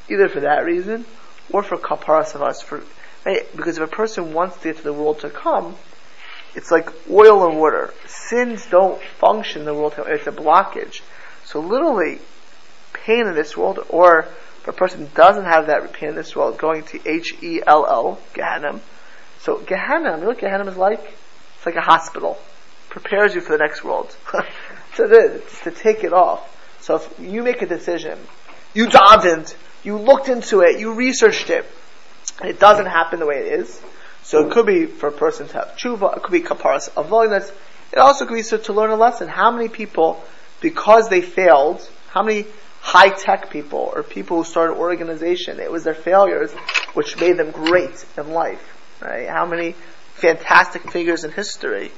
[0.10, 1.06] Either for that reason,
[1.52, 2.62] or for kaparas of us.
[2.62, 2.84] For
[3.26, 3.46] right?
[3.56, 5.76] because if a person wants to get to the world to come,
[6.56, 7.94] it's like oil and water.
[8.06, 9.96] Sins don't function in the world.
[9.98, 11.02] It's a blockage.
[11.46, 12.20] So literally,
[12.94, 14.28] pain in this world, or
[14.62, 17.86] if a person doesn't have that pain in this world, going to H E L
[17.86, 18.80] L, Gehenna.
[19.40, 21.02] So Gehenna, you know Gehenna is like?
[21.58, 22.38] It's like a hospital.
[22.90, 24.16] Prepares you for the next world.
[24.96, 25.42] so it is.
[25.42, 26.50] It's to take it off.
[26.82, 28.20] So if you make a decision,
[28.74, 31.66] you davened, you looked into it, you researched it,
[32.40, 33.82] and it doesn't happen the way it is.
[34.24, 37.52] So it could be for a person to have tshuva, it could be kaparas avonos.
[37.92, 39.28] It also could be so to learn a lesson.
[39.28, 40.24] How many people,
[40.62, 42.46] because they failed, how many
[42.80, 46.52] high tech people or people who started organization, it was their failures
[46.94, 49.30] which made them great in life, right?
[49.30, 49.76] How many
[50.16, 51.92] fantastic figures in history,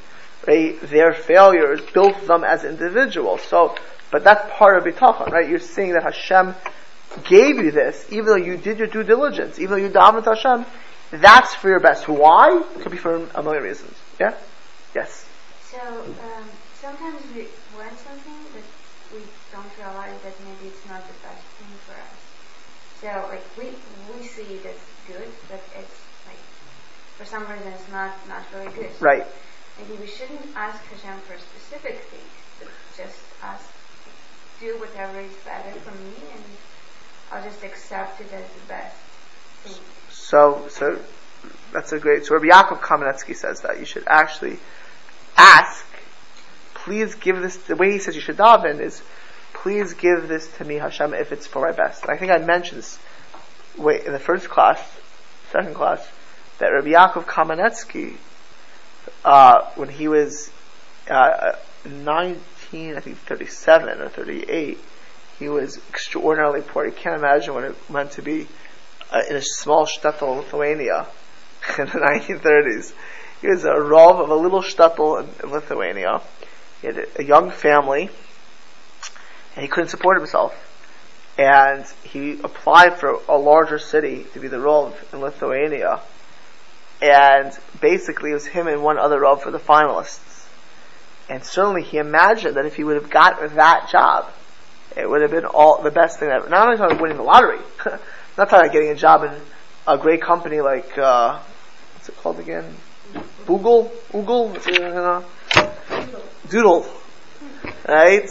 [0.48, 0.80] right?
[0.82, 3.42] Their failures built them as individuals.
[3.44, 3.76] So,
[4.12, 5.48] but that's part of bitachon, right?
[5.50, 6.56] You're seeing that Hashem
[7.24, 10.66] gave you this, even though you did your due diligence, even though you davened Hashem,
[11.12, 12.08] that's for your best.
[12.08, 12.64] Why?
[12.76, 13.96] It could be for a million reasons.
[14.20, 14.36] Yeah?
[14.94, 15.26] Yes.
[15.72, 16.46] So, um,
[16.82, 17.48] sometimes we
[17.78, 18.64] learn something but
[19.14, 22.16] we don't realize that maybe it's not the best thing for us.
[23.02, 23.76] So, like, we,
[24.16, 26.42] we see it as good, but it's, like,
[27.18, 28.92] for some reason it's not, not really good.
[28.98, 29.28] So right.
[29.78, 33.68] Maybe we shouldn't ask Hashem for specific things, but just ask,
[34.60, 36.44] do whatever is better for me and
[37.32, 38.96] I'll just accept it as the best
[39.64, 39.84] thing.
[40.10, 41.00] So, so
[41.72, 42.26] that's a great.
[42.26, 44.58] So Rabbi Yaakov Kamenetsky says that you should actually
[45.38, 45.86] ask,
[46.74, 47.58] please give this.
[47.58, 49.02] The way he says you should daven is,
[49.54, 52.04] please give this to me, Hashem, if it's for my best.
[52.04, 53.00] And I think I mentioned this
[53.78, 54.80] wait, in the first class,
[55.52, 56.08] second class,
[56.60, 58.16] that Rabbi Yaakov Kamenetsky,
[59.24, 60.50] uh, when he was
[61.10, 61.54] uh,
[61.86, 64.80] 19, I think 37 or 38,
[65.40, 66.86] he was extraordinarily poor.
[66.86, 68.48] You can't imagine what it meant to be
[69.12, 71.08] uh, in a small shtetl in Lithuania
[71.80, 72.94] in the 1930s.
[73.42, 76.22] He was a rov of a little shtetl in, in Lithuania.
[76.82, 78.10] He had a, a young family,
[79.56, 80.62] and he couldn't support himself.
[81.38, 86.00] And he applied for a larger city to be the rov in Lithuania.
[87.02, 90.46] And basically, it was him and one other rov for the finalists.
[91.28, 94.32] And certainly, he imagined that if he would have got that job,
[94.96, 96.50] it would have been all the best thing ever.
[96.50, 97.60] Not only talking about winning the lottery,
[98.38, 99.34] not talking about getting a job in
[99.88, 101.40] a great company like uh,
[101.94, 102.76] what's it called again?
[103.46, 103.92] Boogle?
[104.12, 104.50] Oogle?
[104.52, 105.24] What's it, you know?
[106.50, 106.86] Doodle.
[107.88, 108.30] Right?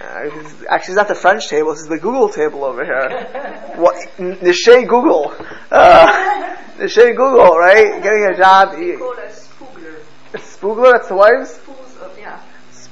[0.00, 0.28] Uh,
[0.68, 1.70] actually, it's not the French table.
[1.70, 3.74] This is the Google table over here.
[3.76, 3.94] what?
[4.18, 5.32] Nishay Google.
[5.70, 8.02] Uh, Nishay Google, right?
[8.02, 8.70] Getting a job.
[8.70, 10.00] Called a spoogler.
[10.32, 10.92] Spoogler?
[10.92, 11.50] That's the wives?
[11.50, 12.40] Spools yeah.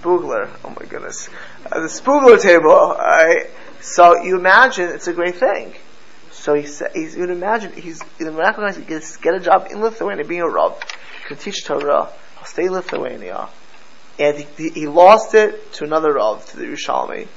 [0.02, 0.50] Spoogler.
[0.64, 1.28] Oh my goodness.
[1.70, 2.96] Uh, the Spoogler table.
[3.80, 5.74] So you imagine it's a great thing.
[6.30, 9.68] So he said, he's, you would imagine he's in the he gets get a job
[9.70, 10.80] in Lithuania, being a rav,
[11.28, 13.48] can teach Torah, he'll stay in Lithuania,
[14.18, 17.28] and he, he lost it to another rav, to the Yerushalmi,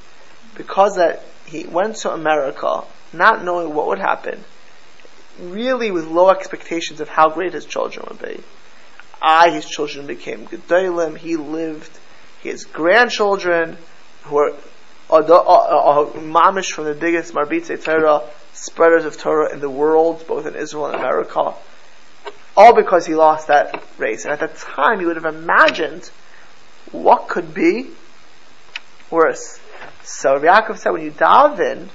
[0.56, 4.42] because that he went to America, not knowing what would happen,
[5.38, 8.42] really with low expectations of how great his children would be.
[9.22, 11.16] I, his children became gedolim.
[11.16, 11.96] He lived.
[12.46, 13.76] His grandchildren,
[14.24, 14.50] who are
[15.08, 20.24] uh, uh, uh, mamish from the biggest marbitze Torah spreaders of Torah in the world,
[20.26, 21.54] both in Israel and America,
[22.56, 24.24] all because he lost that race.
[24.24, 26.10] And at the time, you would have imagined
[26.90, 27.90] what could be
[29.10, 29.60] worse.
[30.02, 31.88] So Yaakov said, when you daven,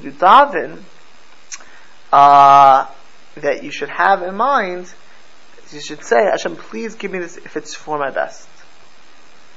[0.00, 0.82] you daven,
[2.12, 2.86] uh,
[3.36, 4.92] that you should have in mind,
[5.72, 8.48] you should say, Hashem, please give me this if it's for my best.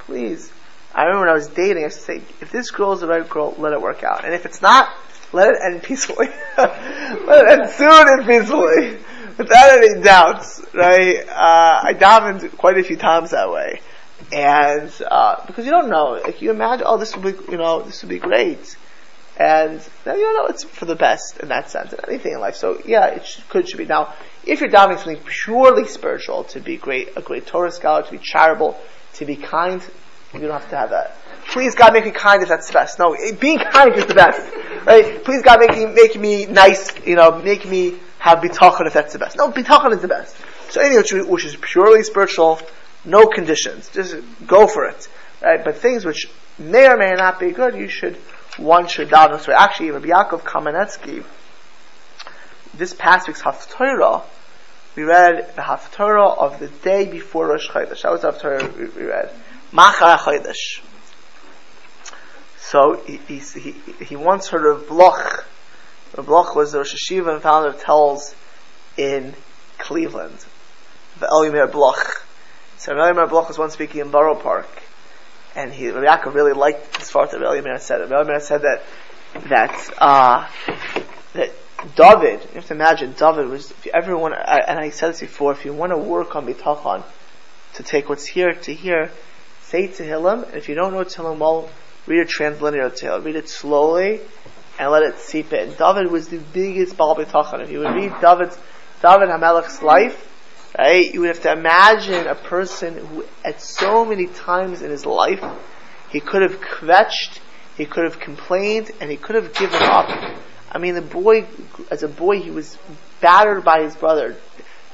[0.06, 0.50] Please.
[0.94, 3.06] I remember when I was dating, I used to say, if this girl is the
[3.06, 4.24] right girl, let it work out.
[4.24, 4.94] And if it's not,
[5.32, 6.28] let it end peacefully.
[6.58, 8.98] let it end soon and peacefully.
[9.38, 11.26] Without any doubts, right?
[11.26, 13.80] Uh, I davened quite a few times that way.
[14.30, 17.82] And, uh, because you don't know, like you imagine, oh, this would be, you know,
[17.82, 18.76] this would be great.
[19.36, 22.54] And then you know it's for the best in that sense, in anything in life.
[22.54, 23.86] So yeah, it should, could should be.
[23.86, 28.10] Now, if you're davening something purely spiritual, to be great, a great Torah scholar, to
[28.10, 28.78] be charitable,
[29.14, 29.82] to be kind,
[30.34, 31.16] you don't have to have that.
[31.48, 32.98] Please God make me kind if that's the best.
[32.98, 34.40] No, being kind is the best.
[34.86, 35.22] Right?
[35.24, 39.12] Please God make me, make me nice, you know, make me have bitachon if that's
[39.12, 39.36] the best.
[39.36, 40.36] No, bitachon is the best.
[40.70, 42.60] So anything which, is purely spiritual,
[43.04, 43.90] no conditions.
[43.90, 45.08] Just go for it.
[45.42, 45.62] Right?
[45.62, 48.16] But things which may or may not be good, you should,
[48.56, 49.54] one should daven this way.
[49.54, 51.24] Actually, Rabbi Yaakov Kamenetsky,
[52.74, 54.22] this past week's Haftorah,
[54.94, 58.02] we read the Haftarah of the day before Rosh Chodesh.
[58.02, 59.30] That was the Haftorah we, read.
[59.72, 60.82] Machar Chodesh.
[62.58, 63.72] So he, he,
[64.04, 65.46] he, once heard of Bloch.
[66.14, 68.34] Bloch was the Rosh HaYeshiva and founder of Telz
[68.96, 69.34] in
[69.78, 70.44] Cleveland.
[71.20, 72.26] The Elimir Bloch.
[72.76, 74.68] So Elimir Bloch was once speaking in Borough Park.
[75.54, 78.00] And he, Rabbi Yaakov really liked this part that Elimir said.
[78.00, 78.82] Elimir said that,
[79.48, 80.48] that, uh,
[81.32, 81.52] that
[81.96, 85.20] David, you have to imagine, David was, if you ever want and I said this
[85.20, 87.02] before, if you want to work on Bitachon,
[87.74, 89.10] to take what's here to here,
[89.62, 91.68] say Tehillim, and if you don't know Tehillim well,
[92.06, 93.24] read a translinear Tehillim.
[93.24, 94.20] Read it slowly,
[94.78, 95.74] and let it seep in.
[95.74, 97.62] David was the biggest Baal B'tachan.
[97.62, 98.56] If you would read David's,
[99.02, 100.28] David HaMelech's life,
[100.78, 105.04] right, you would have to imagine a person who, at so many times in his
[105.04, 105.42] life,
[106.10, 107.40] he could have kvetched,
[107.76, 110.08] he could have complained, and he could have given up.
[110.72, 111.46] I mean, the boy,
[111.90, 112.78] as a boy, he was
[113.20, 114.36] battered by his brother,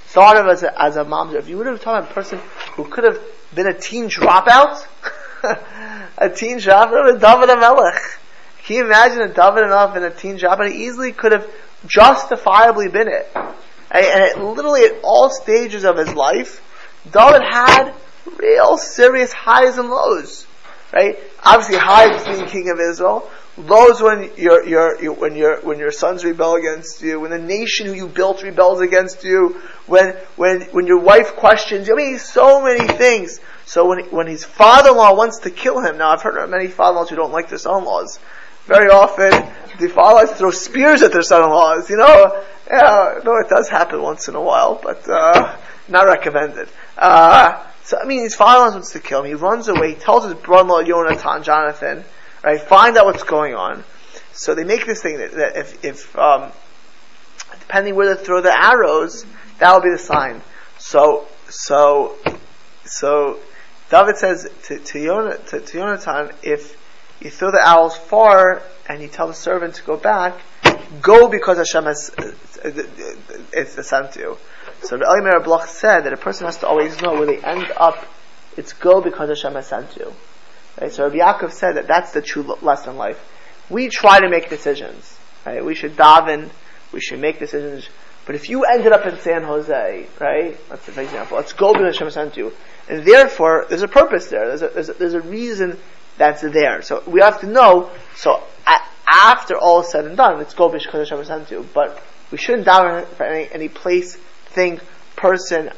[0.07, 1.35] thought of as a, as a mom.
[1.37, 2.41] If you would have thought a person
[2.75, 3.21] who could have
[3.55, 4.85] been a teen dropout,
[6.19, 8.19] a teen dropout, a David HaMelech.
[8.65, 10.71] Can you imagine a David enough and a teen dropout?
[10.71, 11.49] He easily could have
[11.87, 13.31] justifiably been it.
[13.35, 16.61] And it, literally at all stages of his life,
[17.11, 17.95] David had
[18.37, 20.47] real serious highs and lows.
[20.93, 21.19] Right?
[21.45, 25.91] Obviously highs being king of Israel, lows when your, your, your, when your, when your
[25.91, 30.63] sons rebel against you, when the nation who you built rebels against you, when, when,
[30.73, 31.95] when your wife questions you.
[31.95, 33.41] I mean, so many things.
[33.67, 37.11] So when, when his father-in-law wants to kill him, now I've heard of many father-in-laws
[37.11, 38.19] who don't like their son-in-laws.
[38.67, 39.31] Very often,
[39.79, 42.45] the father-in-laws throw spears at their son-in-laws, you know.
[42.71, 45.57] Yeah, no, it does happen once in a while, but, uh,
[45.89, 46.69] not recommended.
[46.97, 49.27] Uh, so, I mean, his father-in-law wants to kill him.
[49.27, 52.05] He runs away, he tells his brother-in-law, Jonathan, Jonathan,
[52.43, 52.61] right?
[52.61, 53.85] Find out what's going on.
[54.33, 56.53] So they make this thing that, that if, if um,
[57.61, 59.25] depending where they throw the arrows,
[59.59, 60.41] that will be the sign.
[60.79, 62.17] So, so,
[62.85, 63.39] so,
[63.91, 66.77] David says to, to, Yonah, to, to Yonatan, if
[67.21, 70.41] you throw the arrows far and you tell the servant to go back,
[71.03, 72.15] go because Hashem has
[73.53, 74.37] it's sent you.
[74.83, 78.07] So the Bloch said that a person has to always know where they end up.
[78.57, 80.13] It's go because Hashem has sent you.
[80.81, 80.93] Right?
[80.93, 83.21] So Rabbi Yaakov said that that's the true lesson in life.
[83.71, 85.19] We try to make decisions.
[85.45, 85.65] Right?
[85.65, 86.51] We should daven.
[86.93, 87.89] We should make decisions.
[88.27, 90.59] But if you ended up in San Jose, right?
[90.83, 92.53] Say, for example, let's go because Hashem sent you.
[92.89, 94.49] And therefore, there's a purpose there.
[94.49, 95.79] There's a, there's a, there's a reason
[96.19, 96.83] that's there.
[96.83, 98.43] So we have to know, so
[99.07, 101.67] after all is said and done, let's go because Hashem sent you.
[101.73, 104.81] But we shouldn't daven for any, any place thing,
[105.17, 105.71] person,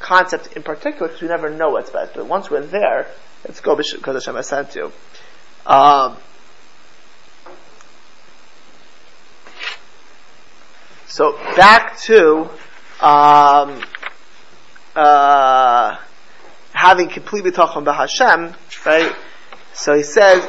[0.00, 2.14] concept in particular, because we never know what's best.
[2.14, 3.08] But once we're there,
[3.44, 4.92] let's go because Hashem has sent you.
[5.66, 6.16] Um,
[11.06, 12.48] so back to
[13.00, 13.82] um,
[14.94, 15.96] uh,
[16.72, 18.54] having completely talking about Hashem,
[18.84, 19.14] right?
[19.74, 20.42] So he says,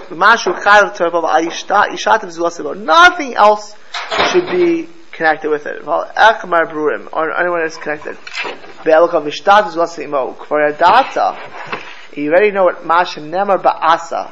[2.75, 3.75] Nothing else
[4.31, 5.84] should be connected with it.
[5.86, 8.17] Well, Ekmar Brurim, or anyone else connected.
[12.15, 14.32] You already know what Mashim Nemar Ba'asa.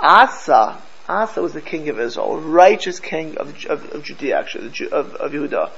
[0.00, 5.14] Asa, Asa was the king of Israel, righteous king of, of, of Judea, actually, of,
[5.14, 5.70] of Yehuda.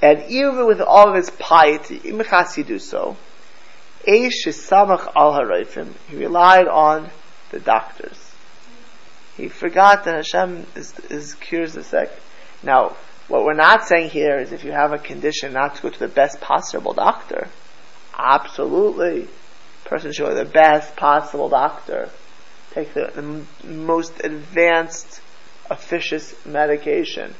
[0.00, 3.16] And even with all of his piety, Imechas do so,
[4.06, 7.10] Eish Samach al Harifim, he relied on
[7.50, 8.32] the doctors.
[9.36, 12.10] He forgot that Hashem is, is cures the sick.
[12.62, 12.96] Now,
[13.28, 15.98] what we're not saying here is if you have a condition not to go to
[15.98, 17.48] the best possible doctor.
[18.18, 19.28] Absolutely.
[19.92, 22.08] Person should go to the best possible doctor.
[22.70, 25.20] Take the, the most advanced,
[25.70, 27.34] efficacious medication.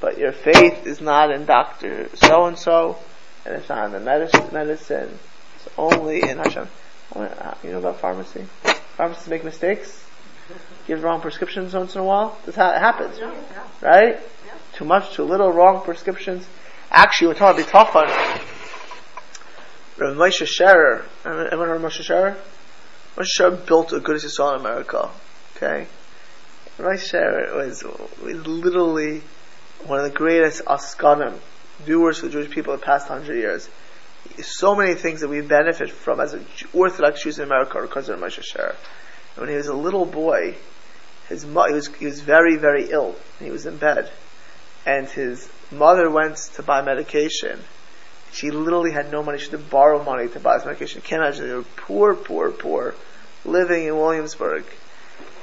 [0.00, 2.96] But your faith is not in doctor so and so,
[3.44, 5.18] and it's not in the medicine, medicine.
[5.56, 6.68] It's only in Hashem.
[7.12, 8.46] Uh, you know about pharmacy?
[8.96, 10.06] Pharmacists make mistakes,
[10.86, 12.38] give wrong prescriptions once in a while.
[12.46, 13.18] This it happens,
[13.80, 14.20] right?
[14.74, 16.46] Too much, too little, wrong prescriptions.
[16.92, 18.40] Actually, we're talking about.
[20.00, 22.34] Rav Moshe Sherer, everyone Rav Moshe Sherer?
[23.16, 25.10] Moshe Sherer built a good Yisrael in America.
[25.54, 25.88] Okay,
[26.78, 27.84] Rav Moshe Sherer was,
[28.22, 29.20] literally
[29.84, 31.38] one of the greatest askanim,
[31.84, 33.68] doers for the Jewish people in the past hundred years.
[34.42, 36.34] So many things that we benefit from as
[36.72, 38.76] Orthodox Jews in America are because of Moshe Sherer.
[39.36, 40.56] When he was a little boy,
[41.28, 43.16] his mo- he was he was very very ill.
[43.38, 44.10] And he was in bed,
[44.86, 47.60] and his mother went to buy medication.
[48.32, 49.38] She literally had no money.
[49.38, 51.00] She had to borrow money to buy this medication.
[51.02, 52.94] Can't imagine they were poor, poor, poor,
[53.44, 54.64] living in Williamsburg.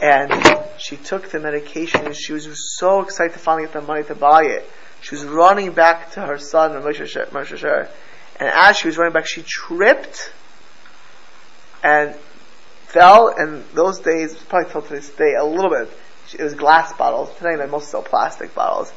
[0.02, 0.32] And
[0.78, 4.16] she took the medication and she was so excited to finally get the money to
[4.16, 4.70] buy it.
[5.02, 7.90] She was running back to her son, Moshe.
[8.40, 10.32] And as she was running back, she tripped
[11.84, 12.16] and
[12.86, 13.34] fell.
[13.36, 15.90] And those days, probably till to this day, a little bit.
[16.38, 17.36] It was glass bottles.
[17.38, 18.92] Today, they're most still plastic bottles.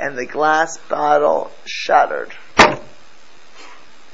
[0.00, 2.32] And the glass bottle shattered.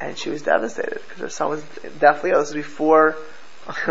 [0.01, 1.63] And she was devastated because her son was
[1.99, 2.41] definitely ill.
[2.41, 3.17] This was before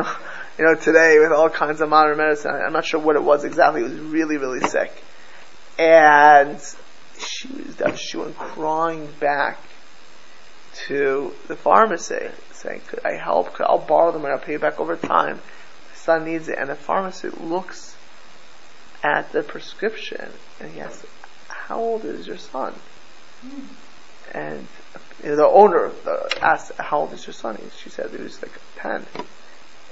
[0.58, 2.52] you know, today with all kinds of modern medicine.
[2.52, 3.82] I'm not sure what it was exactly.
[3.82, 4.92] It was really, really sick.
[5.78, 6.60] And
[7.20, 9.60] she was, she went crying back
[10.88, 13.54] to the pharmacy saying, could I help?
[13.54, 15.36] Could, I'll borrow them and I'll pay you back over time.
[15.36, 16.58] My son needs it.
[16.58, 17.96] And the pharmacy looks
[19.04, 21.06] at the prescription and he asks,
[21.48, 22.74] how old is your son?
[23.46, 23.62] Mm.
[24.34, 24.68] And
[25.24, 25.92] you the owner
[26.42, 27.58] asked, how old is your son?
[27.82, 29.06] She said he was like 10.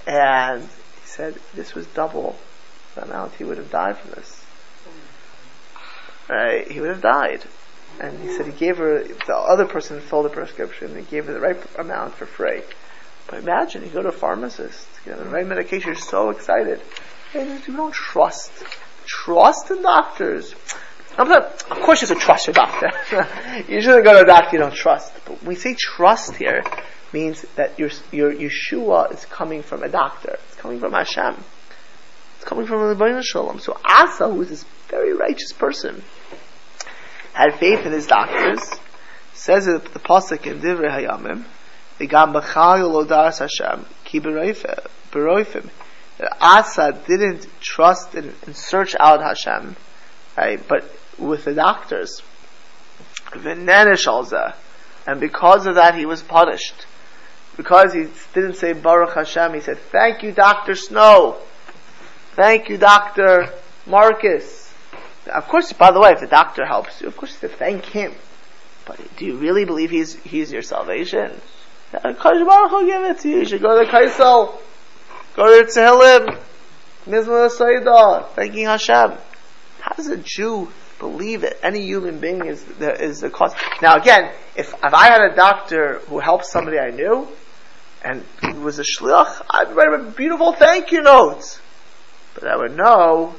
[0.07, 2.38] And he said this was double
[2.93, 4.43] the amount he would have died from this.
[6.29, 6.69] Right?
[6.69, 7.43] He would have died.
[7.99, 11.33] And he said he gave her, the other person filled the prescription and gave her
[11.33, 12.61] the right amount for free.
[13.27, 16.81] But imagine, you go to a pharmacist, get the right medication, you're so excited.
[17.33, 18.51] And you don't trust.
[19.05, 20.53] Trust in doctors.
[21.17, 22.91] Not, of course you should trust your doctor.
[23.71, 25.13] you shouldn't go to a doctor you don't trust.
[25.25, 26.63] But we say trust here,
[27.15, 30.38] means that your, your Yeshua is coming from a doctor.
[30.47, 31.41] It's coming from Hashem.
[32.36, 33.60] It's coming from the Shalom.
[33.60, 36.04] So Asa, who is this very righteous person,
[37.34, 38.62] had faith in his doctors,
[39.34, 41.45] says it the Pasuk in Divrei Hayamim,
[41.99, 45.69] V'gam b'chayil odaras Hashem, ki beroifim.
[46.17, 49.78] That Asa didn't trust and, and search out Hashem,
[50.38, 50.84] right, but
[51.17, 52.21] with the doctors.
[53.34, 56.86] And because of that, he was punished
[57.58, 60.75] because he didn't say Baruch Hashem, he said, thank you, Dr.
[60.75, 61.38] Snow.
[62.36, 63.54] Thank you, Dr.
[63.86, 64.73] Marcus.
[65.34, 67.58] Of course, by the way, if the doctor helps you, of course you have to
[67.58, 68.13] thank him.
[68.86, 71.32] But do you really believe he's, he's your salvation?
[71.94, 73.37] Uh, Kadosh Baruch will give it to you.
[73.39, 74.60] You should go to Kaisel.
[75.35, 76.39] Go to Tehillim.
[77.08, 78.27] Mizmah Saida.
[78.35, 79.17] Thanking Hashem.
[79.79, 83.54] How does a Jew believe that any human being is the, is the cause?
[83.81, 87.27] Now again, if, if I had a doctor who helped somebody I knew,
[88.04, 91.60] and he was a shliach, I'd write him a beautiful thank you note.
[92.35, 93.33] But I would know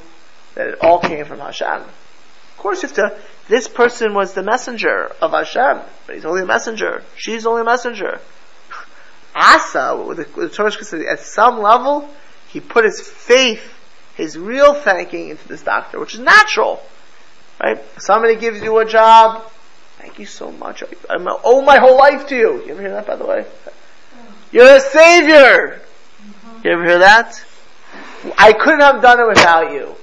[0.55, 1.81] that it all came from Hashem.
[1.81, 6.45] Of course, if the, this person was the messenger of Hashem, but he's only a
[6.45, 8.19] messenger, she's only a messenger.
[9.35, 12.09] Asa, the, the Torah says, at some level,
[12.47, 13.73] he put his faith,
[14.15, 16.81] his real thanking into this doctor, which is natural.
[17.61, 17.83] Right?
[17.99, 19.49] Somebody gives you a job,
[19.97, 20.83] thank you so much.
[20.83, 22.65] I, I owe my whole life to you.
[22.65, 23.45] You ever hear that, by the way?
[24.51, 25.81] You're a savior.
[26.63, 27.43] You ever hear that?
[28.37, 29.95] I couldn't have done it without you.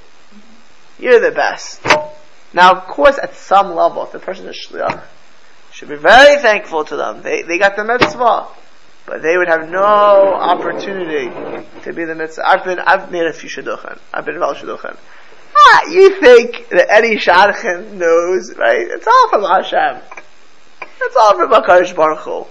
[0.98, 1.84] You're the best.
[2.52, 5.02] Now, of course, at some level, if the person is shliach,
[5.72, 7.22] should be very thankful to them.
[7.22, 8.46] They, they got the mitzvah.
[9.07, 11.28] But they would have no opportunity
[11.82, 12.46] to be the mitzvah.
[12.46, 13.98] I've been, I've made a few shidduchin.
[14.12, 14.96] I've been involved in shidduchin.
[15.57, 18.86] Ah, you think that any shadchan knows, right?
[18.90, 20.02] It's all from Hashem.
[21.00, 22.46] It's all from HaKadosh Baruch Hu.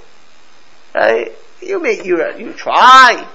[0.96, 1.32] Right?
[1.62, 3.28] You make, you, you try.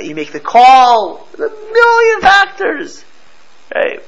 [0.00, 1.28] You make the call.
[1.36, 3.04] There's a million factors.
[3.74, 4.02] Right?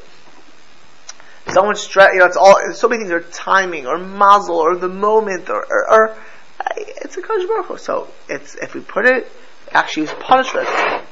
[1.49, 4.89] Someone stress, you know, it's all, so many things are timing or mazel or the
[4.89, 6.17] moment or, or, or
[6.77, 7.77] it's a Baruch Hu.
[7.79, 9.31] So it's, if we put it,
[9.71, 10.69] actually is punishment.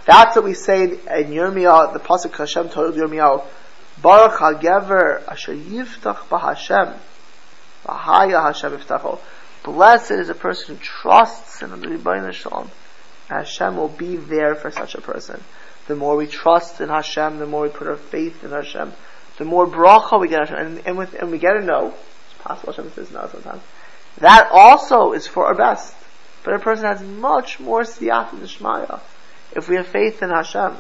[0.06, 3.44] That's what we say in Yirmiyah, the Pasuk Hashem told Yirmiyah,
[4.00, 6.96] Baruch HaGever Asher Yiftach BaHashem,
[7.84, 9.18] V'haya Hashem Yiftacho.
[9.64, 12.70] Blessed is a person who trusts in the Ribono Shel Olam.
[13.28, 15.42] Hashem will be there for such a person.
[15.86, 18.92] The more we trust in Hashem, the more we put our faith in Hashem,
[19.38, 21.94] the more bracha we get Hashem, and, and, with, and we get a know.
[22.26, 23.62] It's possible Hashem says no sometimes.
[24.18, 25.94] That also is for our best.
[26.44, 29.00] But a person has much more siyata d'Shmaya
[29.52, 30.76] if we have faith in Hashem.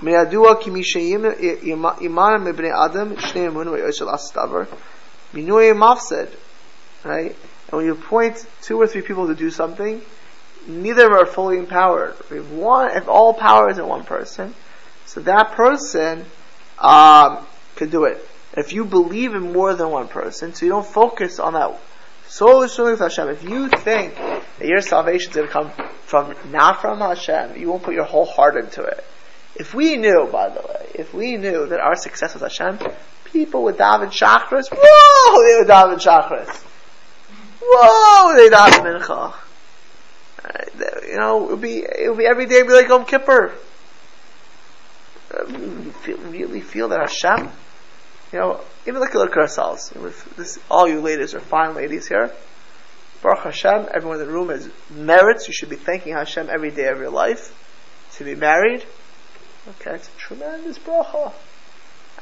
[0.00, 4.62] מידוע כי מי שימנע מבני אדם שני אמון ויושל אסתבר
[5.34, 6.28] מינוי mafsed.
[7.04, 7.34] right
[7.68, 10.00] and when you point two or three people to do something
[10.66, 14.54] neither are fully empowered if one if all power is in one person
[15.06, 16.24] so that person
[16.78, 18.18] um, could do it
[18.56, 21.70] if you believe in more than one person so you don't focus on that
[22.30, 23.28] solely with Hashem.
[23.28, 25.72] If you think that your salvation is going to come
[26.02, 29.04] from not from Hashem, you won't put your whole heart into it.
[29.55, 32.79] If we knew, by the way, if we knew that our success was Hashem,
[33.25, 34.69] people would daven Shacharis.
[34.71, 36.63] Whoa, they would daven Shacharis.
[37.61, 39.33] Whoa, they daven mincha.
[40.43, 42.55] Uh, you know, it would be it would be every day.
[42.55, 43.53] It'd be like Yom Kippur.
[45.37, 47.51] Um, feel, really feel that Hashem
[48.35, 49.93] you know, even look at ourselves.
[50.35, 52.31] This, all you ladies are fine ladies here.
[53.21, 55.47] Baruch Hashem, everyone in the room has merits.
[55.47, 57.53] You should be thanking Hashem every day of your life
[58.17, 58.83] to be married.
[59.67, 61.33] Okay, it's a tremendous bracha.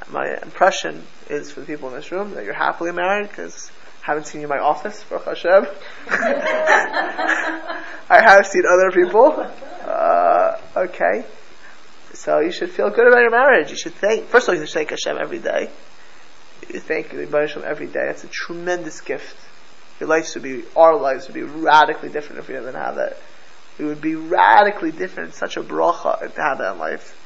[0.09, 3.71] My impression is for the people in this room that you're happily married because
[4.03, 5.65] I haven't seen you in my office, Baruch Hashem.
[8.09, 9.49] I have seen other people.
[9.85, 11.25] Uh, okay.
[12.13, 13.71] So you should feel good about your marriage.
[13.71, 15.69] You should thank, first of all, you should thank Hashem every day
[16.71, 18.05] you thank Baruch every day.
[18.07, 19.37] That's a tremendous gift.
[19.99, 23.17] Your life would be, our lives would be radically different if we didn't have that.
[23.77, 25.33] We would be radically different.
[25.33, 27.19] Such a bracha to have that in life.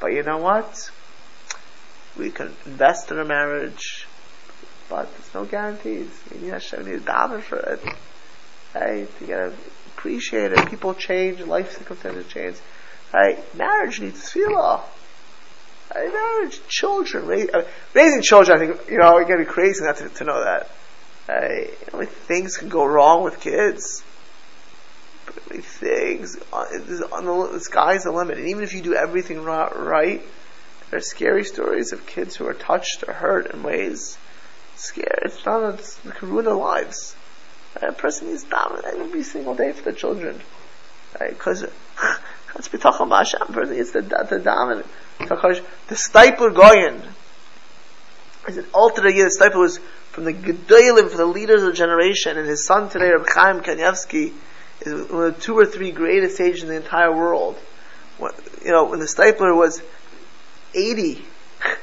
[0.00, 0.90] But you know what?
[2.16, 4.06] We can invest in a marriage,
[4.88, 6.08] but there's no guarantees.
[6.32, 7.80] We need Hashem, we need daven for it.
[8.74, 9.08] Right?
[9.20, 9.54] You gotta
[9.96, 10.68] appreciate it.
[10.68, 12.56] People change, life circumstances change.
[13.12, 13.38] Right?
[13.54, 14.82] Marriage needs tefillah.
[15.90, 17.48] I marriage, children, raise,
[17.94, 18.60] raising children.
[18.60, 20.70] I think you know you gotta be crazy not to, to know that.
[21.28, 24.02] Uh, you know, things can go wrong with kids.
[25.48, 30.22] Things uh, the, the sky's the limit, and even if you do everything right,
[30.90, 34.18] there are scary stories of kids who are touched or hurt in ways.
[34.76, 35.08] Scary.
[35.22, 35.74] It's not.
[35.74, 37.16] It's, it can ruin their lives.
[37.76, 40.40] A person needs daven every single day for the children,
[41.18, 41.64] because
[42.54, 43.54] let's be talking about Hashem.
[43.54, 44.84] Person needs to, to daven.
[45.18, 47.02] The Steipler Gaon
[48.48, 48.66] is an
[49.14, 49.28] year.
[49.28, 49.78] The Steipler was
[50.12, 53.60] from the Gedolim, from the leaders of the generation, and his son today, Reb Chaim
[53.60, 54.32] Kanievsky,
[54.84, 57.56] one of the two or three greatest sages in the entire world.
[58.18, 58.32] When,
[58.64, 59.82] you know, when the Steipler was
[60.74, 61.24] 80,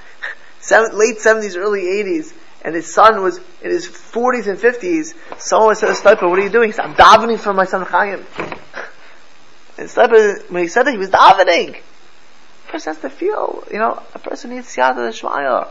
[0.59, 2.33] seven, late 70s, early 80s,
[2.63, 6.43] and his son was in his 40s and 50s, someone said to Steipler, what are
[6.43, 6.69] you doing?
[6.69, 8.25] He said, I'm davening for my son Chaim.
[9.77, 11.81] And Steipler, when he said that, he was davening
[12.75, 15.67] person has to feel, you know, a person needs siyata d'shmaya.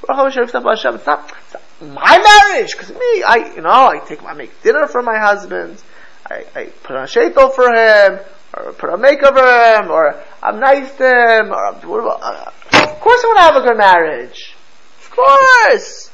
[0.00, 4.62] It's not, it's not my marriage, because me, I, you know, I take, I make
[4.62, 5.82] dinner for my husband,
[6.30, 8.20] I, I put on a shaitel for him,
[8.54, 13.00] or put on makeup for him, or I'm nice to him, or I'm, uh, of
[13.00, 14.54] course I want to have a good marriage.
[15.00, 16.10] Of course!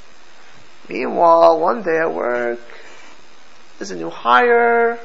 [0.88, 2.60] Meanwhile, one day at work,
[3.78, 5.00] there's a new hire,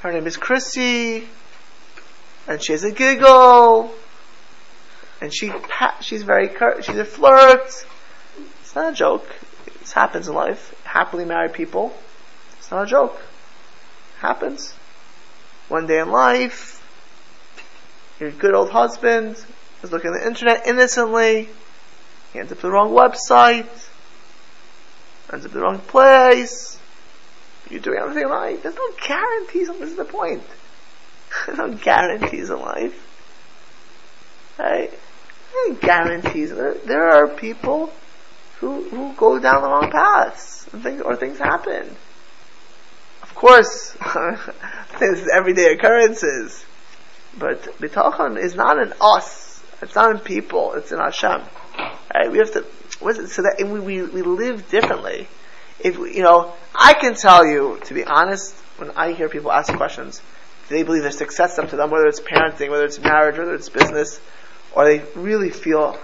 [0.00, 1.26] her name is Chrissy,
[2.46, 3.92] and she has a giggle,
[5.20, 5.52] and she
[6.00, 7.86] she's very cur- she's a flirt.
[8.60, 9.26] It's not a joke.
[9.80, 10.74] This happens in life.
[10.84, 11.92] Happily married people.
[12.58, 13.20] It's not a joke.
[14.20, 14.72] Happens.
[15.68, 16.86] One day in life,
[18.20, 19.42] your good old husband
[19.82, 21.48] is looking at the internet innocently.
[22.32, 23.66] He ends up the wrong website.
[25.32, 26.78] ends up the wrong place.
[27.70, 28.62] You're doing everything right.
[28.62, 29.68] There's no guarantees.
[29.68, 30.42] This is the point.
[31.46, 33.06] There's no guarantees in life.
[34.58, 34.92] Right?
[35.54, 36.50] No guarantees.
[36.50, 37.90] There, there are people
[38.58, 41.96] who, who go down the wrong paths and things, or things happen.
[43.40, 43.92] Course,
[45.00, 46.62] this is everyday occurrences.
[47.38, 49.62] But bitachon is not in us.
[49.80, 50.74] It's not in people.
[50.74, 51.40] It's in Hashem.
[52.14, 52.30] Right?
[52.30, 52.66] We have to.
[53.26, 55.26] so that we, we we live differently.
[55.78, 58.54] If you know, I can tell you to be honest.
[58.76, 60.20] When I hear people ask questions,
[60.68, 63.54] do they believe their success up to them, whether it's parenting, whether it's marriage, whether
[63.54, 64.20] it's business,
[64.72, 65.98] or they really feel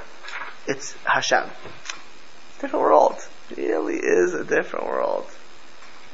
[0.67, 1.45] it's Hashem.
[1.45, 3.17] It's different world.
[3.51, 5.27] It really is a different world.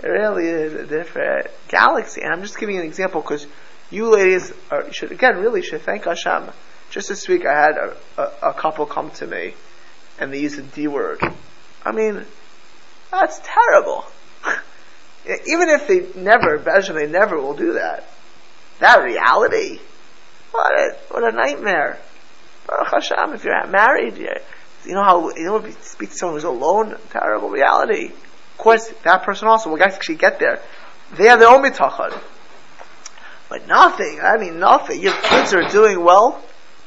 [0.02, 2.22] Really is a different galaxy.
[2.22, 3.46] And I'm just giving an example because
[3.90, 6.50] you ladies are, should, again, really should thank Hashem.
[6.90, 9.54] Just this week I had a, a, a couple come to me
[10.18, 11.20] and they used the D word.
[11.84, 12.24] I mean,
[13.10, 14.04] that's terrible.
[15.24, 18.08] Even if they never, eventually they never will do that.
[18.80, 19.78] That reality,
[20.50, 21.98] what a, what a nightmare.
[22.66, 26.96] Baruch Hashem, if you're married, you, know how, you know, speak to someone who's alone,
[27.10, 28.12] terrible reality.
[28.62, 30.62] Course, that person also will actually get there.
[31.16, 32.16] They have their own bitachon.
[33.48, 35.02] But nothing, I mean nothing.
[35.02, 36.40] Your kids are doing well.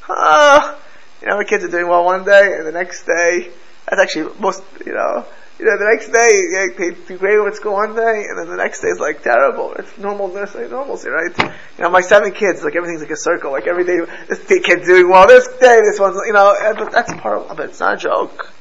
[0.07, 0.73] Uh,
[1.21, 3.51] you know, kids are doing well one day, and the next day,
[3.89, 5.25] that's actually most, you know,
[5.59, 8.55] you know, the next day they do great with school one day, and then the
[8.55, 9.73] next day is like terrible.
[9.73, 11.37] It's normal, like normalcy, right?
[11.37, 13.51] You know, my seven kids, like everything's like a circle.
[13.51, 13.99] Like every day,
[14.29, 15.27] this kid's doing well.
[15.27, 17.57] This day, this one's, you know, but that's part of.
[17.57, 18.53] But it's not a joke.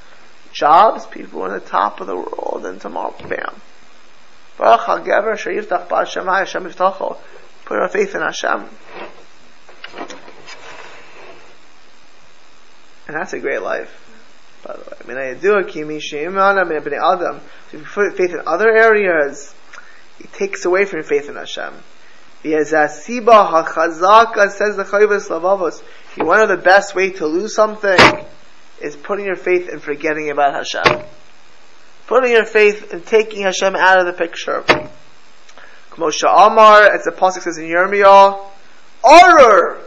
[0.54, 3.60] Jobs, people on the top of the world, and tomorrow, bam.
[4.56, 7.16] Baruch HaGever, Hashem.
[7.64, 8.68] Put our faith in Hashem.
[13.06, 13.90] And that's a great life,
[14.64, 14.96] by the way.
[15.00, 17.40] I mean, I do a kimi sheiman, I mean, Adam.
[17.66, 19.54] If you put faith in other areas,
[20.20, 21.74] it takes away from your faith in Hashem.
[22.44, 25.82] Siba hachazaka says the Chovos HaLevavos.
[26.24, 27.98] One of the best way to lose something
[28.80, 31.04] is putting your faith in forgetting about Hashem.
[32.06, 34.64] Putting your faith in taking Hashem out of the picture.
[35.92, 38.44] Moshe Amar, as the pasuk says in Yirmiyah,
[39.04, 39.80] Arur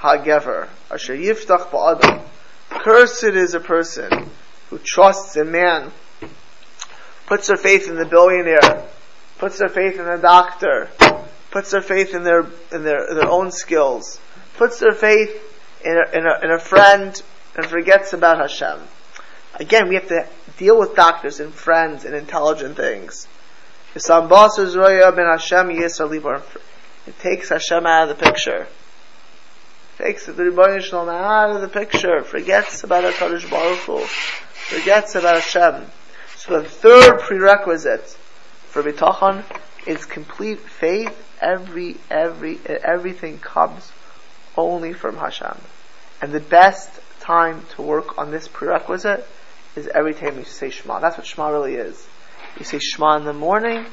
[0.00, 2.22] Hagever Asher Yiftach Ba'adam.
[2.70, 4.30] Cursed is a person
[4.68, 5.90] who trusts in man,
[7.26, 8.84] puts their faith in the billionaire,
[9.38, 10.88] puts their faith in the doctor,
[11.50, 14.20] puts their faith in their in their their own skills,
[14.56, 15.30] puts their faith
[15.84, 17.22] in a, in a, in a friend,
[17.58, 18.80] and forgets about Hashem.
[19.56, 23.26] Again, we have to deal with doctors and friends and intelligent things.
[23.94, 24.02] It
[27.18, 28.68] takes Hashem out of the picture.
[29.98, 32.22] It takes the Ribono Shel Olam out of the picture.
[32.22, 34.04] Forgets about HaKadosh Baruch Hu.
[34.04, 35.86] Forgets about Hashem.
[36.36, 38.16] So the third prerequisite
[38.68, 39.42] for bitachon
[39.84, 41.24] is complete faith.
[41.40, 43.90] Every, every, everything comes
[44.56, 45.58] only from Hashem.
[46.22, 49.22] And the best time to work on this prerequisite
[49.76, 50.98] is every time you say Shema.
[50.98, 52.08] That's what Shema really is.
[52.58, 53.84] You say Shema in the morning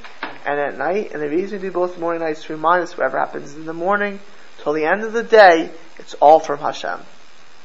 [0.46, 2.84] and at night, and the reason we do both morning and night is to remind
[2.84, 4.22] us whatever happens in the morning
[4.64, 5.70] till the end of the day,
[6.00, 6.98] it's all from Hashem.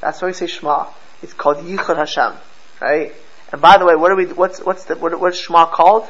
[0.01, 0.87] That's why we say Shema.
[1.23, 2.33] It's called Yichud Hashem,
[2.81, 3.13] right?
[3.53, 4.25] And by the way, what are we?
[4.25, 6.03] What's what's the what, what's Shema called?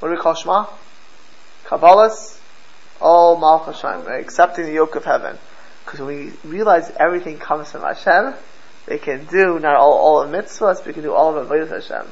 [0.00, 0.68] What do we call Shema?
[1.66, 2.38] Kabbalahs,
[2.98, 4.22] all Malch Hashem, right?
[4.22, 5.36] accepting the yoke of heaven.
[5.84, 8.34] Because when we realize everything comes from Hashem,
[8.88, 11.70] we can do not all all of mitzvahs, but we can do all of avodas
[11.70, 12.10] Hashem.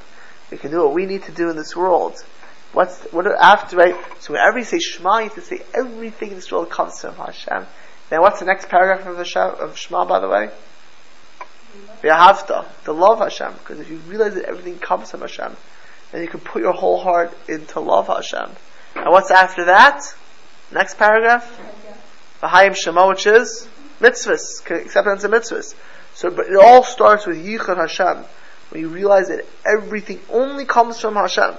[0.50, 2.22] We can do what we need to do in this world.
[2.72, 3.96] What's what after right?
[4.20, 7.16] So whenever you say Shema, you have to say everything in this world comes from
[7.16, 7.66] Hashem.
[8.10, 10.50] Then what's the next paragraph of the Shema, of Shema by the way?
[12.02, 13.52] we V'ahavta, to love Hashem.
[13.54, 15.56] Because if you realize that everything comes from Hashem,
[16.12, 18.50] then you can put your whole heart into love Hashem.
[18.96, 20.02] And what's after that?
[20.72, 21.46] Next paragraph?
[22.42, 23.68] V'hayim Shema, which is
[24.00, 25.74] mitzvahs, acceptance of mitzvahs.
[26.14, 28.24] So, but it all starts with Yichud Hashem
[28.70, 31.54] when you realize that everything only comes from Hashem.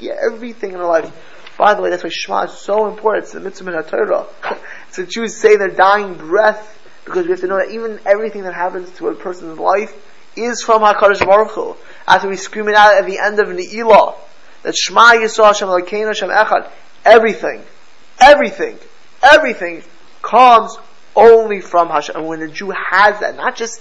[0.00, 1.10] Yeah, everything in our life.
[1.56, 3.24] By the way, that's why Shema is so important.
[3.24, 4.26] It's the mitzvah in Torah.
[4.88, 8.42] it's the Jews say their dying breath because we have to know that even everything
[8.42, 9.94] that happens to a person's life
[10.36, 11.76] is from HaKadosh Baruch Hu.
[12.06, 14.14] After we scream it out at the end of Ne'ilah,
[14.62, 16.70] that Shema Yisrael Hashem Elokeinu Hashem Echad,
[17.04, 17.62] everything,
[18.20, 18.78] everything,
[19.22, 19.82] everything
[20.28, 20.76] comes
[21.16, 22.16] only from Hashem.
[22.16, 23.80] And when the Jew has that, not just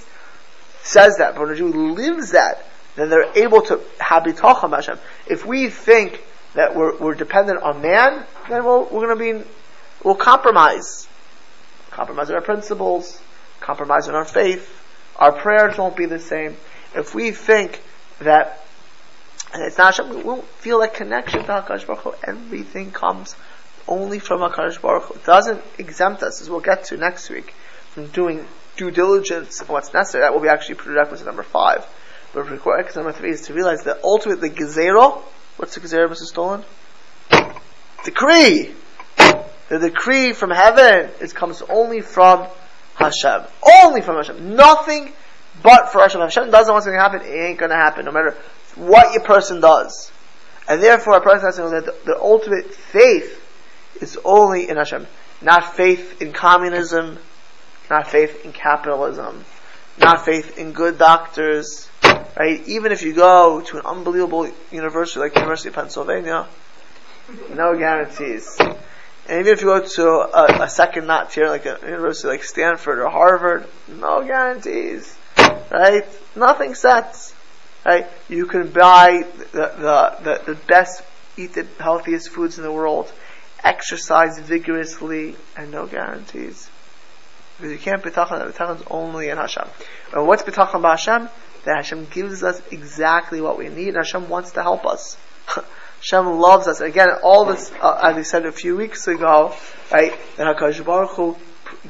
[0.82, 4.98] says that, but when a Jew lives that, then they're able to have bitachon Hashem.
[5.28, 6.24] If we think
[6.54, 9.50] that we're, we're dependent on man, then we'll, we're going to be,
[10.04, 11.08] we'll compromise.
[11.92, 13.22] Compromise our principles,
[13.60, 14.74] compromise in our faith,
[15.18, 16.56] our prayers won't be the same.
[16.96, 17.82] If we think
[18.20, 18.64] that
[19.54, 22.14] and it's not Hashem, we won't feel that connection to HaKadosh Baruch Hu.
[22.24, 23.36] Everything comes
[23.88, 25.14] only from HaKadosh Baruch Hu.
[25.16, 27.54] It doesn't exempt us, as we'll get to next week,
[27.92, 30.24] from doing due diligence and what's necessary.
[30.24, 31.86] That will be actually prerequisite number five.
[32.34, 35.22] But prerequisite number three is to realize that ultimately the Gezerah,
[35.58, 36.28] what's the Gezerah, Mrs.
[36.28, 36.64] Stolen?
[38.04, 38.74] Decree!
[39.70, 42.48] The decree from heaven is comes only from
[42.96, 43.42] Hashem.
[43.84, 44.56] Only from Hashem.
[44.56, 45.12] Nothing
[45.62, 46.22] but for Hashem.
[46.22, 48.38] If Hashem doesn't want something to happen, it ain't gonna happen, no matter
[48.76, 50.12] what your person does.
[50.70, 53.44] And therefore a person has to know that the, the ultimate faith
[54.02, 55.08] is only in Hashem.
[55.42, 57.20] Not faith in communism,
[57.90, 59.46] not faith in capitalism,
[60.00, 61.90] not faith in good doctors,
[62.38, 62.68] right?
[62.68, 66.48] Even if you go to an unbelievable university like University of Pennsylvania,
[67.54, 68.58] no guarantees.
[68.60, 72.44] And even if you go to a, a second not tier like a university like
[72.44, 75.18] Stanford or Harvard, no guarantees,
[75.70, 76.06] right?
[76.36, 77.34] Nothing sets,
[77.86, 78.08] right?
[78.30, 81.04] You can buy the, the, the, the best,
[81.36, 83.12] eat the healthiest foods in the world,
[83.68, 86.70] exercise vigorously, and no guarantees.
[87.58, 89.68] Because you can't bitachon, bitachon is only in Hashem.
[90.14, 91.30] And what's bitachon by Hashem?
[91.66, 95.18] That Hashem gives us exactly what we need, and Hashem wants to help us.
[95.98, 96.80] Hashem loves us.
[96.80, 99.54] Again, all this, uh, as we said a few weeks ago,
[99.92, 101.36] right, that HaKadosh Baruch Hu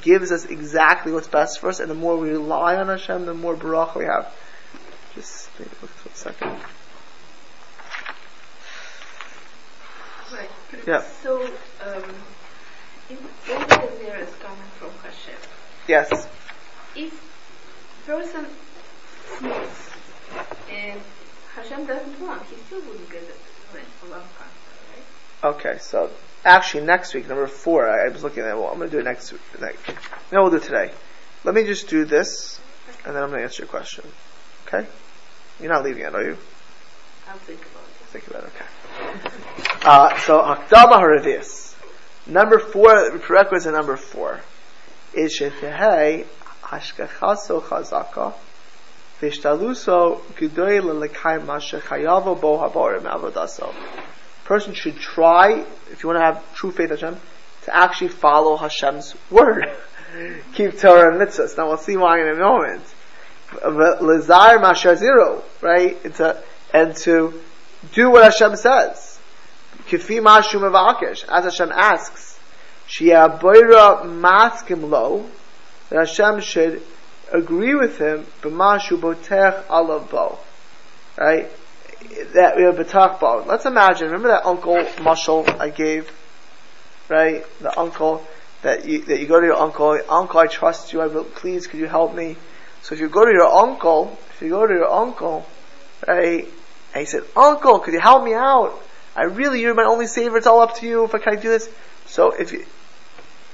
[0.01, 3.33] gives us exactly what's best for us, and the more we rely on Hashem, the
[3.33, 4.33] more baruch we have.
[5.13, 6.59] Just look for a second.
[10.31, 10.49] Right.
[10.87, 11.03] Yeah.
[11.21, 12.15] So, um,
[13.09, 15.35] if all the is coming from Hashem,
[15.85, 16.29] Yes.
[16.95, 17.13] if
[18.05, 18.45] person
[19.37, 19.89] smokes
[20.71, 21.01] and
[21.55, 23.35] Hashem doesn't want, he still wouldn't get it
[23.71, 24.23] when cancer,
[25.43, 25.55] right?
[25.55, 26.09] Okay, so
[26.45, 29.01] actually next week, number four, I, I was looking at, well, I'm going to do
[29.01, 29.41] it next week.
[29.59, 29.89] Next,
[30.31, 30.91] no, we'll do it today.
[31.43, 32.61] Let me just do this,
[33.05, 34.05] and then I'm going to answer your question.
[34.65, 34.87] Okay?
[35.59, 36.37] You're not leaving it, are you?
[37.27, 38.07] I'll think about it.
[38.07, 38.65] Think about it, okay.
[39.87, 41.73] Uh, so, Hakdama Haravias.
[42.25, 44.41] Number four, prerequisite number four,
[45.13, 46.25] is Shetehei
[46.61, 48.33] Hashkachaso Chazaka
[49.21, 53.73] Vishtaluso G'doy Lelekai Masha Chayavo Bo Haborim Avodaso.
[54.43, 57.15] Person should try, if you want to have true faith Hashem,
[57.63, 59.67] to actually follow Hashem's word.
[60.53, 61.55] Keep Torah and mitzvahs.
[61.57, 62.83] Now we'll see why in a moment.
[63.63, 65.95] Lazar Masha Zero, right?
[66.73, 67.41] And to
[67.93, 69.06] do what Hashem says.
[69.87, 72.39] Kifi Mashu Mavakish, as Hashem asks.
[72.87, 75.25] Shia Boira Maskim Lo,
[75.89, 76.81] that Hashem should
[77.31, 80.39] agree with him, B'mashu Botech Alav Bo.
[81.17, 81.49] Right?
[82.33, 83.43] That we have B'tach Bo.
[83.45, 86.11] Let's imagine, remember that uncle mushal I gave?
[87.09, 87.45] Right?
[87.59, 88.25] The uncle,
[88.61, 91.67] that you, that you go to your uncle, uncle I trust you, I will, please
[91.67, 92.37] could you help me?
[92.81, 95.45] So if you go to your uncle, if you go to your uncle,
[96.07, 96.47] right,
[96.93, 98.81] and he said, uncle, could you help me out?
[99.17, 101.41] I really, you're my only savior, it's all up to you, if I can I
[101.41, 101.67] do this?
[102.05, 102.63] So if you,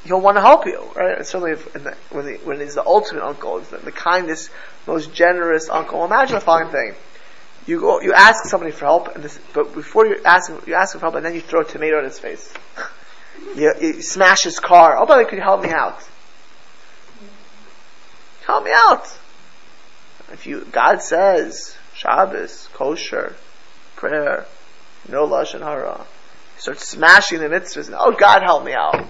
[0.03, 1.17] he'll want to help you, right?
[1.17, 4.49] And certainly if, the, when, the, when he's the ultimate uncle, the, the kindest,
[4.85, 6.03] most generous uncle.
[6.03, 6.95] Imagine the following thing.
[7.65, 10.93] You go, you ask somebody for help, this, but before you ask him, you ask
[10.93, 12.53] him for help, and then you throw a tomato in his face.
[13.55, 14.97] you, you smash his car.
[14.97, 15.97] Oh, brother, could you help me out?
[18.45, 19.05] Help me out.
[20.33, 23.37] If you, God says, Shabbos, kosher,
[23.95, 24.45] prayer,
[25.09, 25.97] no lashon hara.
[25.99, 27.87] You start smashing the mitzvahs.
[27.87, 29.05] And, oh, God, help me out.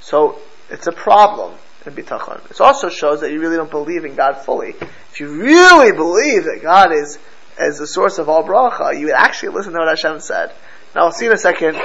[0.00, 0.38] So
[0.70, 1.54] it's a problem
[1.86, 2.50] in bitachon.
[2.50, 4.70] It also shows that you really don't believe in God fully.
[4.70, 7.18] If you really believe that God is
[7.58, 10.52] as the source of all bracha, you would actually listen to what Hashem said.
[10.94, 11.76] Now I'll see in a second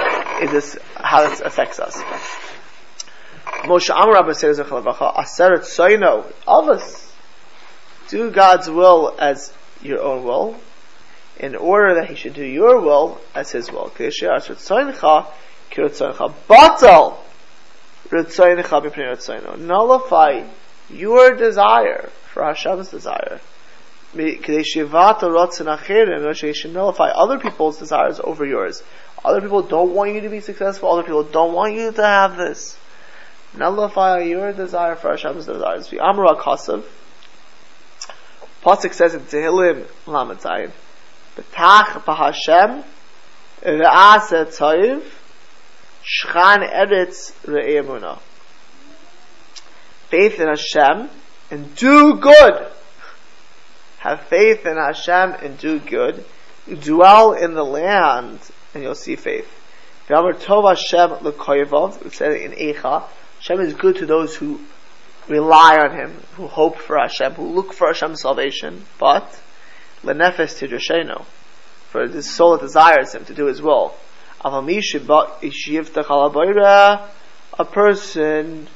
[0.42, 1.96] is this how this affects us.
[3.64, 7.12] Moshe Amar says Aseret Soino of us.
[8.08, 9.52] Do God's will as
[9.82, 10.56] your own will,
[11.38, 13.92] in order that He should do your will as His will.
[19.58, 20.44] Nullify
[20.90, 23.40] your desire for Hashem's desire.
[24.14, 24.92] Should
[26.72, 28.82] nullify other people's desires over yours.
[29.24, 30.90] Other people don't want you to be successful.
[30.90, 32.78] Other people don't want you to have this.
[33.56, 35.88] Nullify your desire for Hashem's desires.
[35.90, 35.98] The.
[38.62, 40.40] Pasuk says in Tehillim Lamed
[41.38, 42.84] Betach b'Hashem
[43.62, 45.02] re'aseh tzayiv
[46.02, 48.18] Shchan Eretz Re'emuna.
[50.08, 51.08] Faith in Hashem
[51.52, 52.66] and do good.
[53.98, 56.24] Have faith in Hashem and do good.
[56.68, 58.40] Dwell in the land
[58.74, 59.48] and you'll see faith.
[60.08, 63.04] V'amar Tov Hashem l'koyevov, it says in Eicha,
[63.36, 64.60] Hashem is good to those who
[65.28, 69.40] rely on Him, who hope for Hashem, who look for Hashem's salvation, but,
[70.02, 71.24] lenefes tidrasheno,
[71.90, 73.94] for the soul desires him to do his will.
[74.44, 74.50] A
[77.64, 78.68] person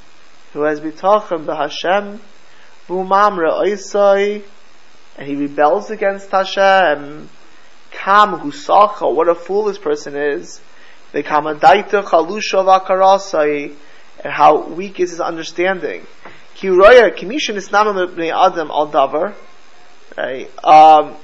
[0.53, 2.19] who has bitachon b'Hashem,
[2.89, 4.43] v'umamra oisai,
[5.17, 7.29] and he rebels against Hashem,
[7.91, 10.61] kam husacha, what a fool this person is,
[11.13, 13.75] the kamadaita chalusha v'akarasai,
[14.25, 16.07] and how weak is his understanding.
[16.55, 19.35] Ki uroya, kimishin isnama b'nei adam al davar,
[20.17, 21.17] right, um,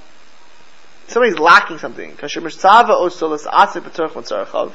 [1.09, 2.13] somebody's lacking something.
[2.13, 4.73] Kasher mirsava osolas asif b'torch mitzarchav.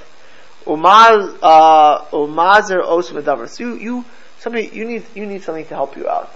[0.66, 3.50] Uh, umazer os medavar.
[3.50, 4.06] So you, you,
[4.40, 6.32] somebody, you need, you need something to help you out.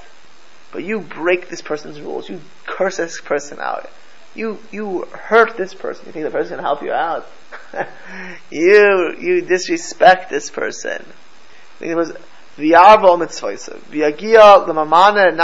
[0.72, 2.30] But you break this person's rules.
[2.30, 3.90] You curse this person out.
[4.36, 6.08] You, you hurt this person.
[6.08, 7.26] You think the person can help you out.
[8.52, 11.02] you, you disrespect this person.
[11.02, 12.12] I think it was,
[12.60, 12.98] now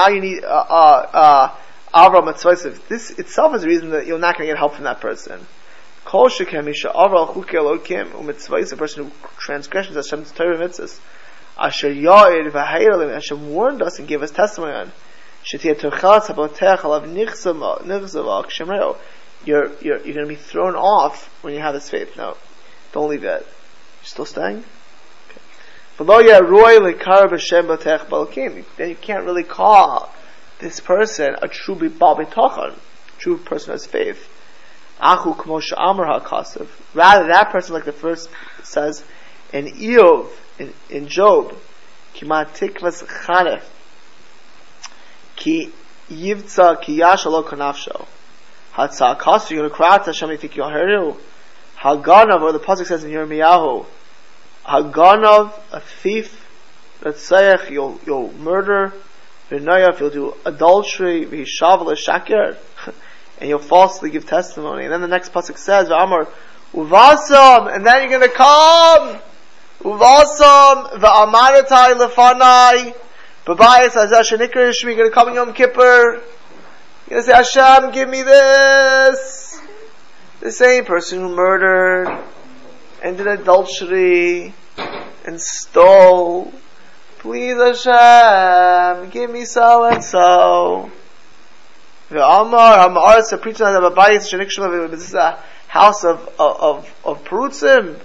[0.08, 1.56] you need, uh, uh, uh,
[1.94, 2.80] Avram Mitzvah.
[2.90, 5.46] This itself is a reason that you're not going to get help from that person.
[6.06, 11.00] Kol shekem isha Avram chuke elokim u'mitzvah, a person who transgressions Hashem's Torah mitzvahs.
[11.58, 14.92] Asher ya'ir v'heirelim, Hashem warned us and gave us testimony on.
[15.46, 18.98] Shetia tuchat habotech alav nichzava, nichzava, kshemreo.
[19.46, 22.18] You're, you're, you're going to be thrown off when you have this faith.
[22.18, 22.38] No.
[22.92, 23.46] Don't leave it.
[23.46, 24.64] You're still staying?
[25.30, 25.42] Okay.
[28.78, 30.12] Then you can't really call
[30.64, 32.74] this person a true Baal Bitachon,
[33.20, 34.30] true person has faith.
[35.00, 36.22] Achu k'mosha amar.
[36.94, 38.30] Rather, that person, like the first
[38.64, 39.04] says,
[39.52, 41.56] in Iyov, in, in Job,
[42.16, 43.64] kimat tikvas chanef,
[45.36, 45.72] ki
[46.10, 48.08] yivtza ki yashalo kanafsho.
[48.74, 50.64] Hatza akasu, you're going to cry out to Hashem, you think you.
[50.64, 53.86] Haganav, or the Pasuk says in Yirmiyahu,
[54.66, 56.48] Haganav, a thief,
[57.02, 58.94] Ratzayach, you'll, you'll murder,
[59.56, 62.58] if you'll do adultery, shakir,
[63.40, 64.84] and you'll falsely give testimony.
[64.84, 66.28] And then the next pasuk says, "Amar
[66.74, 69.20] uvasam," and then you're to come
[69.82, 72.96] uvasam v'amaratai lefanai.
[73.46, 74.84] Babayas azash nikrish.
[74.84, 76.22] You're to come in Yom Kippur.
[77.10, 79.60] You're to say, Hashem, give me this.
[80.40, 82.08] The same person who murdered
[83.04, 84.54] and did adultery
[85.26, 86.54] and stole
[87.24, 90.92] Please Hashem, give me so and so.
[92.10, 96.94] The Amar, Amar, it's a preaching of a bias, this is a house of, of,
[97.06, 97.98] of Perutzim.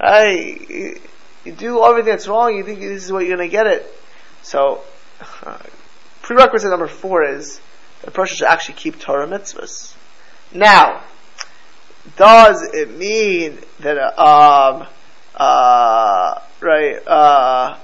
[0.00, 1.00] Hey, you,
[1.44, 3.86] you do everything that's wrong, you think this is what you're gonna get it.
[4.40, 4.80] So,
[5.44, 5.58] uh,
[6.22, 7.60] prerequisite number four is
[8.00, 9.94] the person should actually keep Torah mitzvahs.
[10.54, 11.02] Now,
[12.16, 14.86] does it mean that, um,
[15.34, 17.76] uh, right, uh,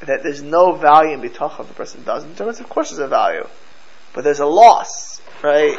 [0.00, 3.00] that there's no value in bitachon if the person doesn't do it, of course there's
[3.00, 3.46] a value.
[4.12, 5.76] But there's a loss, right?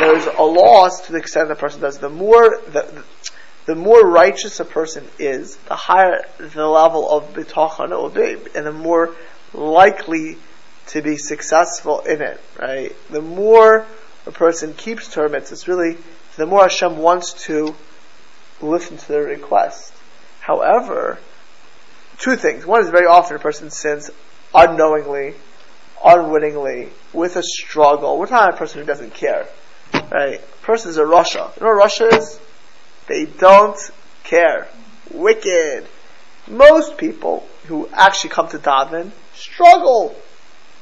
[0.00, 1.98] There's a loss to the extent the person does.
[1.98, 3.04] The more, the, the,
[3.66, 8.36] the more righteous a person is, the higher the level of bitachon it will be,
[8.56, 9.14] and the more
[9.52, 10.38] likely
[10.88, 12.94] to be successful in it, right?
[13.10, 13.86] The more
[14.26, 15.96] a person keeps Torah it's really,
[16.36, 17.74] the more Hashem wants to
[18.60, 19.92] listen to their request.
[20.40, 21.18] However,
[22.22, 22.64] two things.
[22.64, 24.10] One is very often a person sins
[24.54, 25.34] unknowingly,
[26.04, 28.18] unwittingly, with a struggle.
[28.18, 29.46] We're about a person who doesn't care.
[29.92, 30.40] Right?
[30.40, 31.54] A person is a rasha.
[31.56, 32.40] You know what rasha is?
[33.08, 33.76] They don't
[34.22, 34.68] care.
[35.12, 35.86] Wicked.
[36.48, 40.14] Most people who actually come to daven struggle.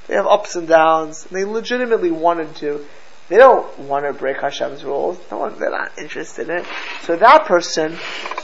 [0.09, 1.27] They have ups and downs.
[1.27, 2.85] And they legitimately wanted to.
[3.29, 5.19] They don't want to break Hashem's rules.
[5.31, 6.67] No one, they're not interested in it.
[7.03, 7.97] So that person,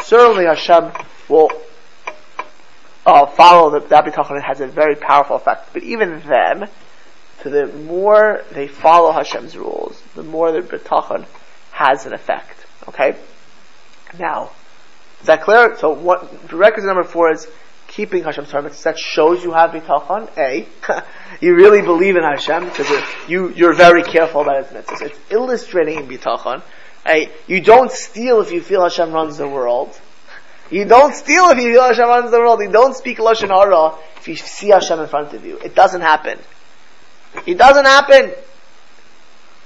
[0.03, 0.92] certainly Hashem
[1.28, 1.51] will
[3.07, 5.72] uh, follow the, that bitachon has a very powerful effect.
[5.72, 6.68] But even then,
[7.42, 11.24] so the more they follow Hashem's rules, the more the bitachon
[11.70, 12.66] has an effect.
[12.88, 13.16] Okay?
[14.18, 14.50] Now,
[15.20, 15.76] is that clear?
[15.78, 17.46] So what, prerequisite number four is
[17.86, 20.28] keeping Hashem's Torah That shows you have bitachon.
[20.36, 20.66] A,
[21.40, 22.90] you really believe in Hashem because
[23.28, 25.02] you, you're very careful about His mitzvahs.
[25.02, 26.62] It's illustrating in bitachon.
[27.07, 30.00] A, you don't steal if you feel Hashem runs the world.
[30.71, 32.61] You don't steal if you feel Hashem runs the world.
[32.61, 35.59] You don't speak Lashon Hara if you see Hashem in front of you.
[35.59, 36.39] It doesn't happen.
[37.47, 38.33] It doesn't happen.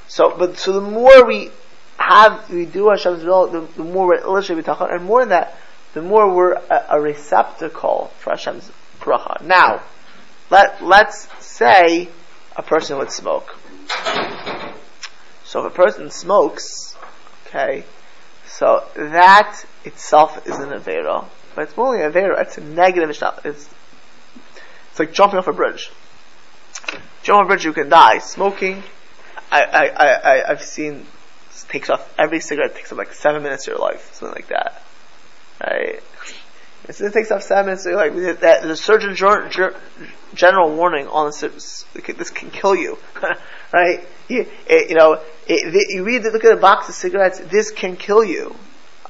[0.08, 1.50] So, but, so the more we
[1.96, 5.56] have, we do Hashem's will, the, the more we're illustrated bitachon, and more than that,
[5.94, 9.40] the more we're a, a receptacle for Hashem's bracha.
[9.42, 9.82] Now,
[10.50, 12.08] let, let's say
[12.56, 13.56] a person would smoke.
[15.44, 16.96] So if a person smokes,
[17.46, 17.84] okay,
[18.60, 21.24] so that itself is an Avera.
[21.54, 23.40] But it's more than Avera, it's a negative Mishnah.
[23.42, 23.70] It's,
[24.90, 25.90] it's like jumping off a bridge.
[27.22, 28.18] Jump off a bridge, you can die.
[28.18, 28.82] Smoking,
[29.50, 31.06] I, I, I, I've seen
[31.70, 34.82] takes off every cigarette takes up like seven minutes of your life, something like that.
[35.64, 36.02] Right?
[36.98, 37.86] It takes off seven minutes.
[37.86, 42.98] Like that, the Surgeon General warning on this, this can kill you,
[43.72, 44.00] right?
[44.28, 47.38] You, it, you know, it, you read, look at a box of cigarettes.
[47.38, 48.56] This can kill you.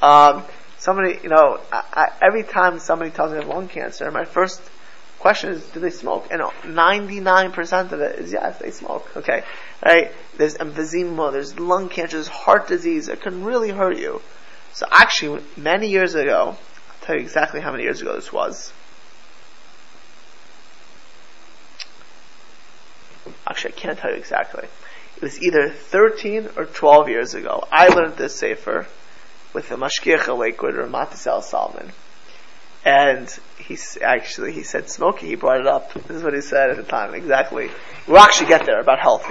[0.02, 0.44] Um,
[0.78, 4.24] somebody, you know, I, I, every time somebody tells me they have lung cancer, my
[4.24, 4.60] first
[5.18, 6.28] question is, do they smoke?
[6.30, 9.16] And 99% of it is yes, they smoke.
[9.16, 9.44] Okay,
[9.84, 10.10] right?
[10.36, 13.08] There's emphysema, there's lung cancer, there's heart disease.
[13.08, 14.22] It can really hurt you.
[14.72, 16.56] So actually, many years ago,
[17.02, 18.72] Tell you exactly how many years ago this was.
[23.46, 24.64] Actually, I can't tell you exactly.
[25.16, 27.66] It was either 13 or 12 years ago.
[27.70, 28.86] I learned this safer
[29.52, 31.92] with the Mashgiach Lakewood or Matisyahu Salomon.
[32.84, 33.28] And
[33.58, 35.92] he actually, he said smoking, he brought it up.
[35.92, 37.70] This is what he said at the time, exactly.
[38.06, 39.26] We'll actually get there about health,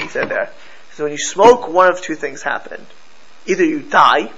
[0.00, 0.50] he said there.
[0.92, 2.86] So when you smoke, one of two things happen.
[3.46, 4.32] Either you die,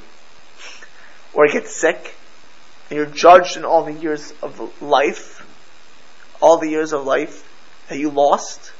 [1.32, 2.14] or get sick,
[2.88, 5.44] and you're judged in all the years of life,
[6.40, 7.42] all the years of life
[7.88, 8.72] that you lost,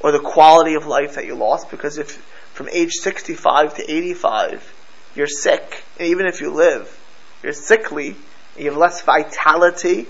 [0.00, 2.12] or the quality of life that you lost, because if
[2.52, 4.74] from age 65 to 85,
[5.14, 6.98] you're sick, and even if you live,
[7.42, 8.16] you're sickly,
[8.56, 10.06] you have less vitality,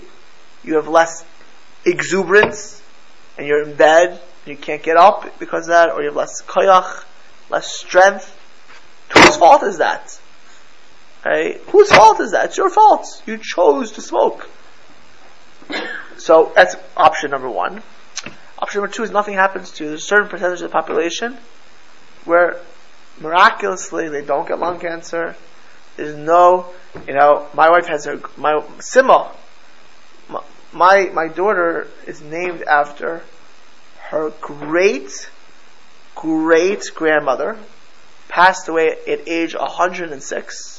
[0.63, 1.25] you have less
[1.85, 2.81] exuberance,
[3.37, 6.15] and you're in bed, and you can't get up because of that, or you have
[6.15, 7.03] less koyach,
[7.49, 8.33] less strength.
[9.13, 10.19] Whose fault is that?
[11.67, 12.45] Whose fault is that?
[12.45, 13.21] It's your fault.
[13.25, 14.49] You chose to smoke.
[16.17, 17.83] So that's option number one.
[18.59, 19.89] Option number two is nothing happens to you.
[19.91, 21.37] There's a certain percentage of the population
[22.25, 22.59] where
[23.19, 25.35] miraculously they don't get lung cancer.
[25.95, 26.67] There's no,
[27.07, 29.31] you know, my wife has her, my, Sima,
[30.73, 33.23] my, my daughter is named after
[34.09, 35.29] her great,
[36.15, 37.57] great grandmother,
[38.27, 40.76] passed away at age 106.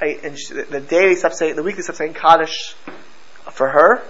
[0.00, 2.74] And she, the day stopped saying, the week they stopped saying Kaddish
[3.50, 4.02] for her,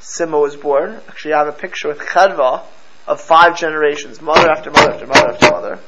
[0.00, 1.00] Sima was born.
[1.08, 2.62] Actually, I have a picture with Chedva
[3.06, 5.78] of five generations, mother after mother after mother after mother,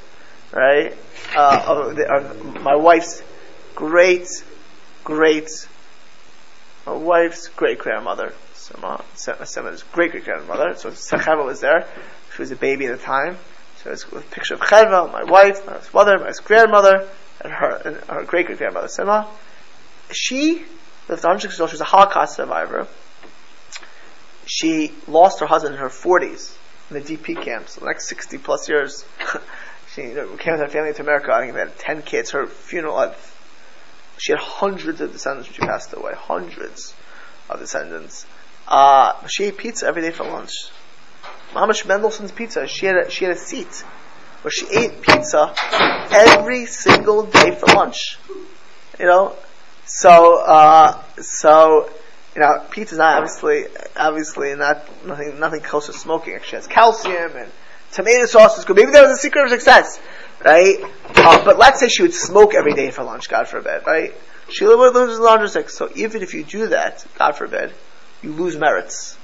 [0.53, 0.97] right?
[1.37, 3.23] Uh, of, the, of my wife's
[3.75, 4.29] great,
[5.05, 5.51] great,
[6.87, 10.75] my wife's great grandmother, Sima, Sima's great great grandmother.
[10.77, 11.87] So Chedva was there.
[12.35, 13.39] She was a baby at the time.
[13.83, 17.09] So it's a picture of Chedva, my wife, my mother, my grandmother,
[17.43, 19.27] and her, and her great great grandmother Sima.
[20.11, 20.65] She
[21.09, 21.71] lived 106 years old.
[21.71, 22.87] She was a Holocaust survivor
[24.47, 26.57] she lost her husband in her 40s
[26.91, 27.77] in the DP camps.
[27.77, 29.05] The next 60 plus years,
[29.95, 31.33] she you know, came with her family to America.
[31.33, 32.31] I think they had 10 kids.
[32.31, 33.15] Her funeral had,
[34.19, 36.13] she had hundreds of descendants when she passed away.
[36.15, 36.95] Hundreds
[37.49, 38.27] of descendants.
[38.67, 40.53] Uh, she ate pizza every day for lunch.
[41.53, 42.67] Mamash Mendelssohn's pizza.
[42.67, 43.85] She had a, she had a seat
[44.43, 45.55] where she ate pizza
[46.11, 48.19] every single day for lunch.
[48.99, 49.37] You know,
[49.87, 51.91] so uh, so
[52.35, 53.67] you know, pizza is not obviously,
[53.97, 56.35] obviously not nothing, nothing close to smoking.
[56.35, 57.51] Actually, has calcium and
[57.91, 58.77] tomato sauce is good.
[58.77, 60.01] Maybe that was a secret of success,
[60.45, 60.79] right?
[61.15, 64.15] Uh, but let's say she would smoke every day for lunch, God forbid, right?
[64.49, 65.77] She would lose laundry sex.
[65.77, 67.73] So even if you do that, God forbid,
[68.23, 69.17] you lose merits.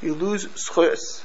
[0.00, 1.22] You lose zchuyos.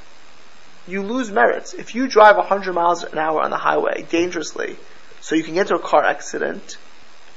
[0.88, 1.74] You lose merits.
[1.74, 4.78] If you drive 100 miles an hour on the highway dangerously,
[5.20, 6.78] so you can get into a car accident,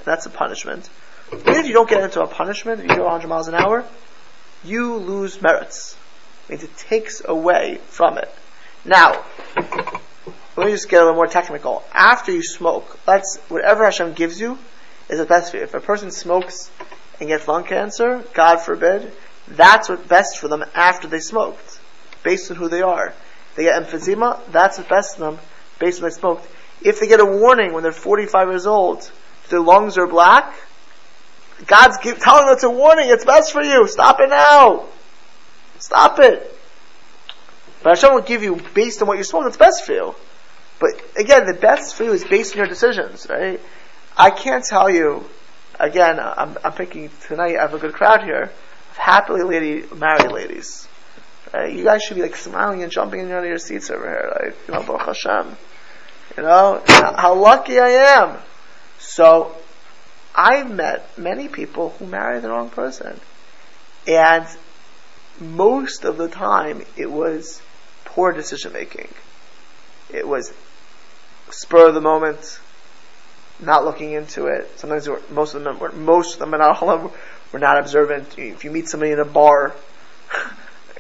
[0.04, 0.88] that's a punishment.
[1.32, 3.84] Even if you don't get into a punishment, if you go 100 miles an hour,
[4.64, 5.96] you lose merits.
[6.44, 8.32] It means it takes away from it.
[8.84, 9.24] Now,
[10.56, 11.82] let me just get a little more technical.
[11.92, 14.58] After you smoke, let's whatever Hashem gives you
[15.08, 15.64] is the best for you.
[15.64, 16.70] If a person smokes
[17.18, 19.12] and gets lung cancer, God forbid,
[19.48, 21.80] that's what's best for them after they smoked,
[22.22, 23.14] based on who they are.
[23.56, 25.38] They get emphysema, that's what's best them
[25.78, 26.46] based on they smoked.
[26.82, 29.10] If they get a warning when they're 45 years old,
[29.48, 30.54] their lungs are black,
[31.66, 33.06] God's keep telling us a warning.
[33.08, 33.86] It's best for you.
[33.86, 34.86] Stop it now.
[35.78, 36.56] Stop it.
[37.82, 39.44] But Hashem will give you based on what you smoke.
[39.44, 40.14] That's best for you.
[40.78, 43.60] But again, the best for you is based on your decisions, right?
[44.16, 45.24] I can't tell you.
[45.78, 47.56] Again, I'm, I'm picking tonight.
[47.56, 48.50] I have a good crowd here
[48.90, 50.86] of happily lady married ladies.
[51.52, 51.72] Right?
[51.72, 54.32] You guys should be like smiling and jumping in out of your seats over here,
[54.40, 55.56] like you know, Baruch Hashem.
[56.36, 57.88] You know how lucky I
[58.20, 58.38] am.
[58.98, 59.54] So
[60.34, 63.18] I've met many people who marry the wrong person.
[64.06, 64.46] And
[65.40, 67.60] most of the time it was
[68.04, 69.08] poor decision making.
[70.12, 70.52] It was
[71.50, 72.60] spur of the moment,
[73.58, 74.78] not looking into it.
[74.78, 77.12] Sometimes most of them most of them, not all of them,
[77.52, 78.38] were not observant.
[78.38, 79.74] If you meet somebody in a bar,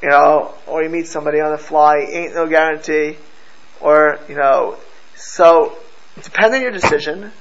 [0.02, 3.16] you know, or you meet somebody on the fly, ain't no guarantee.
[3.80, 4.76] Or, you know,
[5.14, 5.76] so
[6.22, 7.32] depending on your decision,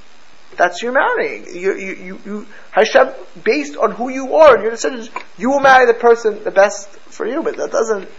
[0.58, 1.46] that's your marrying.
[1.46, 3.10] You, you, you, you, Hashem,
[3.44, 6.90] based on who you are and your decisions, you will marry the person the best
[6.90, 8.10] for you, but that doesn't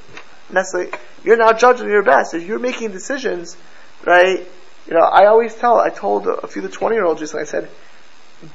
[0.50, 0.92] necessarily,
[1.24, 2.34] you're not judging your best.
[2.34, 3.56] If you're making decisions,
[4.04, 4.46] right,
[4.86, 7.42] you know, I always tell, I told a few of the 20 year olds like
[7.42, 7.68] I said,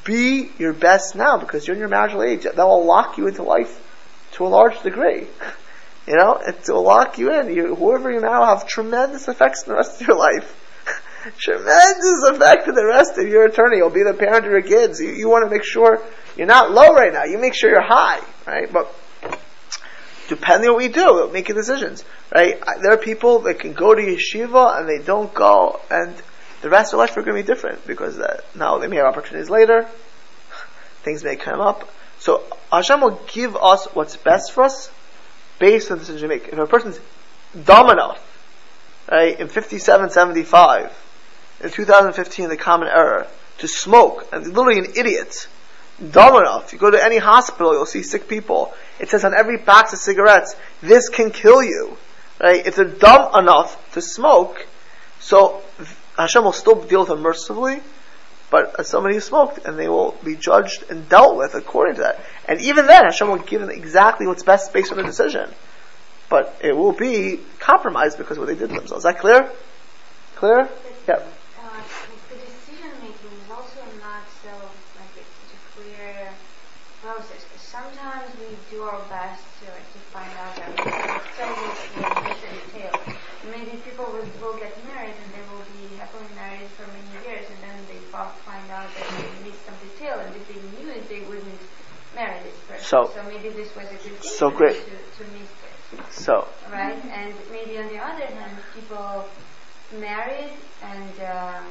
[0.03, 2.43] be your best now because you're in your marital age.
[2.43, 3.81] That will lock you into life
[4.33, 5.27] to a large degree.
[6.07, 7.53] You know, it will lock you in.
[7.53, 10.61] You, whoever you now have tremendous effects in the rest of your life.
[11.37, 13.77] tremendous effect in the rest of your eternity.
[13.77, 14.99] You'll be the parent of your kids.
[14.99, 16.01] You, you want to make sure
[16.37, 17.23] you're not low right now.
[17.23, 18.71] You make sure you're high, right?
[18.71, 18.93] But
[20.27, 22.61] depending on what we do, we'll make decisions, right?
[22.81, 26.13] There are people that can go to yeshiva and they don't go, and
[26.61, 28.97] the rest of their life are going to be different because uh, now they may
[28.97, 29.87] have opportunities later.
[31.03, 31.89] Things may come up.
[32.19, 34.91] So Hashem will give us what's best for us
[35.59, 36.47] based on the decision we make.
[36.47, 36.99] If a person's
[37.63, 38.19] dumb enough,
[39.09, 41.05] right, in 57, 75,
[41.63, 43.27] in 2015, the common error,
[43.59, 45.47] to smoke, and literally an idiot,
[46.11, 48.73] dumb enough, you go to any hospital, you'll see sick people.
[48.99, 51.97] It says on every box of cigarettes, this can kill you.
[52.41, 52.65] Right?
[52.65, 54.67] If they're dumb enough to smoke,
[55.19, 55.61] so
[56.17, 57.81] Hashem will still deal with them mercifully,
[58.55, 62.03] but as somebody who smoked, and they will be judged and dealt with according to
[62.03, 62.23] that.
[62.47, 65.49] And even then, Hashem will give them exactly what's best based on the decision.
[66.29, 69.03] But it will be compromised because of what they did to themselves.
[69.03, 69.51] Is that clear?
[70.37, 70.69] Clear?
[71.05, 71.15] Yeah.
[71.15, 71.83] Uh,
[72.31, 74.55] the decision making is also not so
[74.95, 76.31] like it's such a clear
[77.03, 77.43] process.
[77.59, 82.95] Sometimes we do our best to like, to find out that so a detail.
[83.51, 87.45] Maybe people will, will get married and they will be happily married for many years,
[87.51, 91.07] and then they find out that they missed some detail, and if they knew it,
[91.09, 91.61] they wouldn't
[92.15, 92.74] marry this person.
[92.85, 94.75] So, so maybe this was a good thing so great.
[94.75, 95.49] to, to miss
[95.91, 96.23] this.
[96.23, 97.03] So, right?
[97.05, 99.25] And maybe on the other hand, people
[99.99, 100.51] married
[100.83, 101.65] and um,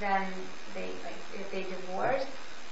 [0.00, 0.26] then
[0.74, 2.26] they like they divorced,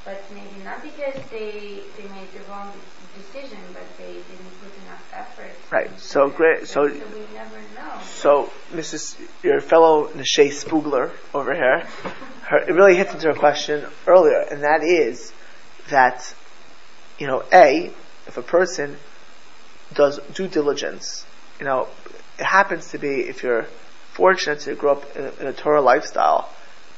[0.05, 2.73] but maybe not because they they made the wrong
[3.17, 5.53] decision, but they didn't put enough effort.
[5.71, 5.91] Right.
[6.01, 6.67] So great.
[6.67, 8.01] So, so we never know.
[8.03, 9.17] So, Mrs.
[9.45, 11.87] Your fellow Nashe Spugler over here,
[12.49, 15.33] her, it really hits into her question earlier, and that is
[15.91, 16.35] that
[17.21, 17.93] you know, a
[18.27, 18.97] if a person
[19.95, 21.25] does due diligence,
[21.61, 21.87] you know,
[22.39, 23.67] it happens to be if you're
[24.13, 26.49] fortunate to grow up in a, in a Torah lifestyle,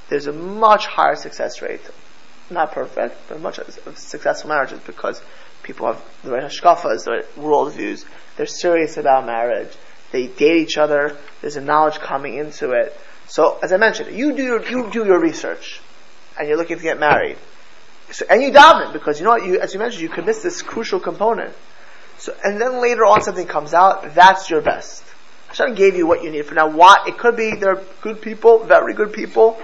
[0.08, 1.80] there's a much higher success rate.
[2.50, 5.20] Not perfect, but much of successful marriages because
[5.62, 8.04] people have the right hashkafas, the right worldviews.
[8.36, 9.72] They're serious about marriage.
[10.12, 11.16] They date each other.
[11.40, 12.98] There's a knowledge coming into it.
[13.26, 15.80] So, as I mentioned, you do your, you do your research,
[16.38, 17.38] and you're looking to get married.
[18.12, 19.46] So, and you daven because you know what?
[19.46, 21.54] You, as you mentioned, you could miss this crucial component.
[22.18, 24.14] So, and then later on something comes out.
[24.14, 25.02] That's your best.
[25.48, 26.68] Hashem gave you what you need for now.
[26.68, 29.60] What it could be, there are good people, very good people,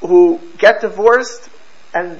[0.00, 1.48] who get divorced,
[1.94, 2.18] and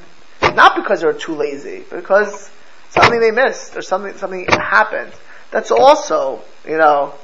[0.54, 2.50] not because they're too lazy, because
[2.90, 5.12] something they missed or something something happened.
[5.50, 7.14] That's also, you know,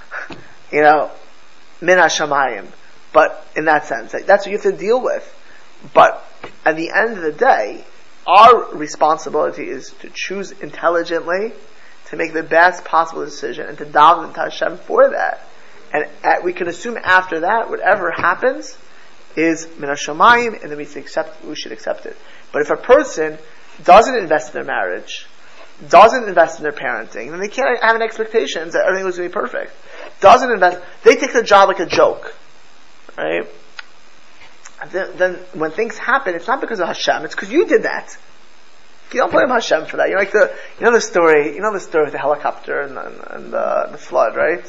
[0.72, 1.10] you know,
[1.80, 1.98] min.
[3.12, 5.24] But in that sense, that's what you have to deal with.
[5.94, 6.24] But
[6.64, 7.84] at the end of the day,
[8.26, 11.52] our responsibility is to choose intelligently,
[12.06, 15.46] to make the best possible decision, and to to Hashem for that.
[15.92, 18.76] And at, we can assume after that, whatever happens
[19.36, 22.16] is min hashamayim, and then we should accept, we should accept it.
[22.52, 23.38] But if a person
[23.84, 25.26] doesn't invest in their marriage,
[25.88, 29.28] doesn't invest in their parenting, then they can't have an expectation that everything was going
[29.28, 29.72] to be perfect.
[30.20, 32.34] Doesn't invest, they take the job like a joke,
[33.18, 33.48] right?
[34.90, 38.16] Then, then, when things happen, it's not because of Hashem, it's because you did that.
[39.12, 40.08] You don't blame Hashem for that.
[40.08, 42.80] You know, like the, you know the story, you know the story with the helicopter
[42.80, 44.64] and, and, and uh, the flood, right?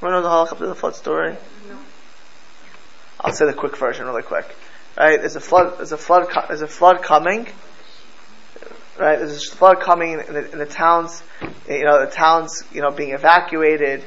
[0.00, 1.36] Remember the helicopter, the flood story?
[1.68, 1.78] No.
[3.20, 4.46] I'll say the quick version really quick.
[4.98, 5.20] Right?
[5.20, 7.46] There's a flood, there's a flood, there's a flood coming,
[8.98, 9.18] right?
[9.18, 11.22] There's a flood coming in the, in the towns,
[11.68, 14.04] you know, the towns, you know, being evacuated,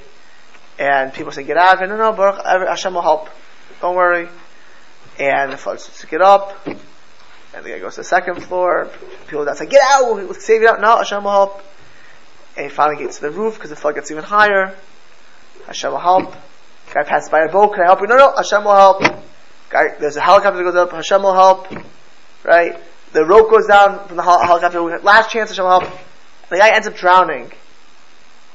[0.77, 1.87] and people say, get out of here.
[1.87, 3.29] No, no, Baruch, Hashem will help.
[3.81, 4.27] Don't worry.
[5.19, 6.77] And the flood starts to get up, and
[7.65, 8.89] the guy goes to the second floor.
[9.27, 10.79] People down say, get out, we'll, save you out.
[10.79, 11.61] No, Hashem will help.
[12.55, 14.75] And he finally gets to the roof because the flood gets even higher.
[15.67, 16.33] Hashem will help.
[16.93, 18.07] Guy passes by a boat, can I help you?
[18.07, 19.01] No, no, Hashem will help.
[19.69, 21.67] Guy, there's a helicopter that goes up, Hashem will help.
[22.43, 22.77] Right?
[23.11, 24.81] The rope goes down from the helicopter.
[24.99, 25.99] Last chance, Hashem will help.
[26.49, 27.51] The guy ends up drowning.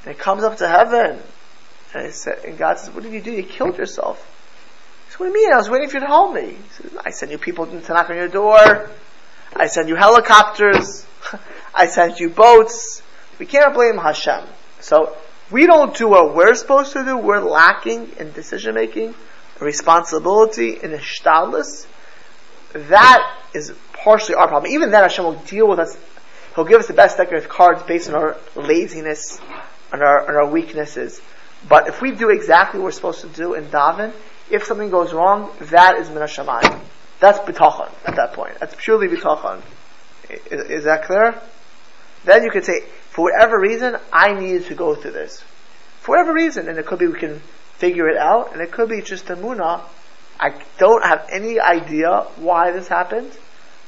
[0.03, 1.19] And he comes up to heaven.
[1.93, 3.31] And, said, and God says, what did you do?
[3.31, 4.31] You killed yourself.
[5.17, 5.53] What do you mean?
[5.53, 6.57] I was waiting for you to help me.
[7.05, 8.89] I send you people to knock on your door.
[9.55, 11.05] I send you helicopters.
[11.75, 13.01] I sent you boats.
[13.39, 14.43] We can't blame Hashem.
[14.81, 15.15] So,
[15.51, 17.17] we don't do what we're supposed to do.
[17.17, 19.15] We're lacking in decision making.
[19.61, 21.87] responsibility, and a shtalis,
[22.73, 24.73] that is partially our problem.
[24.73, 25.97] Even then, Hashem will deal with us.
[26.55, 29.39] He'll give us the best deck of cards based on our laziness,
[29.93, 31.21] on our, our weaknesses.
[31.69, 34.11] But if we do exactly what we're supposed to do in daven,
[34.49, 36.79] if something goes wrong, that is min hashamayim.
[37.19, 38.59] That's bitachon at that point.
[38.59, 39.61] That's purely bitachon.
[40.29, 41.39] Is, is, that clear?
[42.23, 45.43] Then you could say, for whatever reason, I needed to go through this.
[46.01, 47.39] For whatever reason, and it could be we can
[47.77, 49.81] figure it out, and it could be just emunah.
[50.39, 53.31] I don't have any idea why this happened,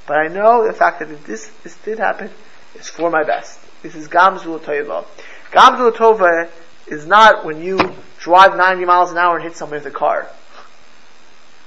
[0.06, 2.30] but I know the fact that this this did happen
[2.76, 3.60] is for my best.
[3.84, 5.06] This is gam zu l'tova.
[5.52, 6.50] Gamzul tova
[6.88, 7.80] is not when you
[8.20, 10.30] drive 90 miles an hour and hit somebody with a car.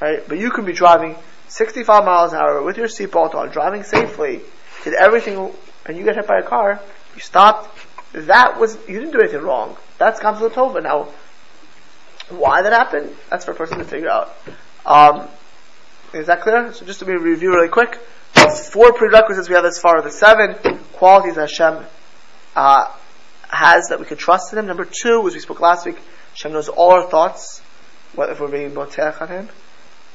[0.00, 0.26] Right?
[0.26, 1.16] But you could be driving
[1.48, 4.40] 65 miles an hour with your seatbelt on, driving safely,
[4.84, 5.52] did everything,
[5.86, 6.80] and you get hit by a car,
[7.14, 7.76] you stopped,
[8.12, 9.76] that was, you didn't do anything wrong.
[9.98, 10.82] That's Gam zu l'tova.
[10.82, 11.08] Now,
[12.28, 14.34] why that happened, that's for a person to figure out.
[14.86, 15.28] Um,
[16.14, 16.72] is that clear?
[16.72, 17.96] So just to be review really quick,
[18.70, 21.84] four prerequisites we have as far, as the seven qualities that Hashem
[22.56, 22.92] uh,
[23.48, 24.66] has that we can trust in Him.
[24.66, 25.98] Number two, as we spoke last week,
[26.30, 27.60] Hashem knows all our thoughts,
[28.14, 29.48] what if we're being boteach on Him.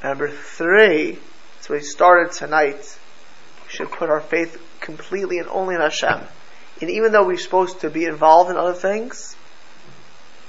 [0.06, 1.18] Number three,
[1.62, 3.00] so we started tonight,
[3.64, 6.22] we should put our faith completely and only in Hashem.
[6.80, 9.36] And even though we're supposed to be involved in other things,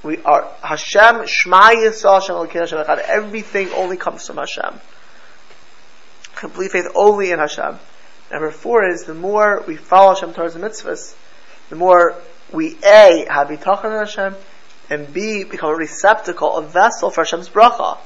[0.03, 4.79] we are Hashem, Shema Yisrael, Hashem Hashem Everything only comes from Hashem.
[6.35, 7.79] Complete faith only in Hashem.
[8.31, 11.15] Number four is the more we follow Hashem towards the mitzvahs,
[11.71, 12.13] the more
[12.53, 14.35] we A, have bitachon in Hashem,
[14.91, 17.97] and B, become a receptacle, a vessel for Hashem's bracha.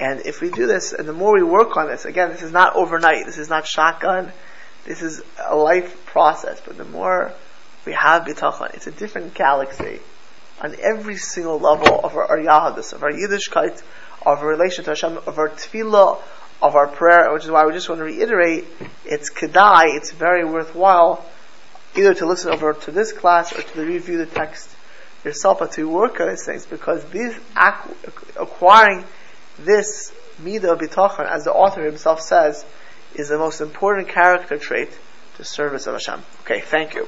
[0.00, 2.52] And if we do this, and the more we work on this, again, this is
[2.52, 4.32] not overnight, this is not shotgun,
[4.84, 7.32] this is a life process, but the more
[7.84, 10.00] we have bitachon, it's a different galaxy
[10.60, 13.82] on every single level of our, our Yahadis, of our Yiddishkeit,
[14.22, 16.20] of our relation to Hashem, of our tefillah,
[16.60, 18.66] of our prayer, which is why we just want to reiterate,
[19.04, 21.24] it's kedai, it's very worthwhile,
[21.96, 24.70] either to listen over to this class or to review the text
[25.24, 27.38] yourself, but to work on these things, because these,
[28.36, 29.04] acquiring
[29.58, 32.64] this midah bitachon, as the author himself says,
[33.14, 34.90] is the most important character trait
[35.36, 36.22] to service of Hashem.
[36.42, 37.06] Okay, thank you.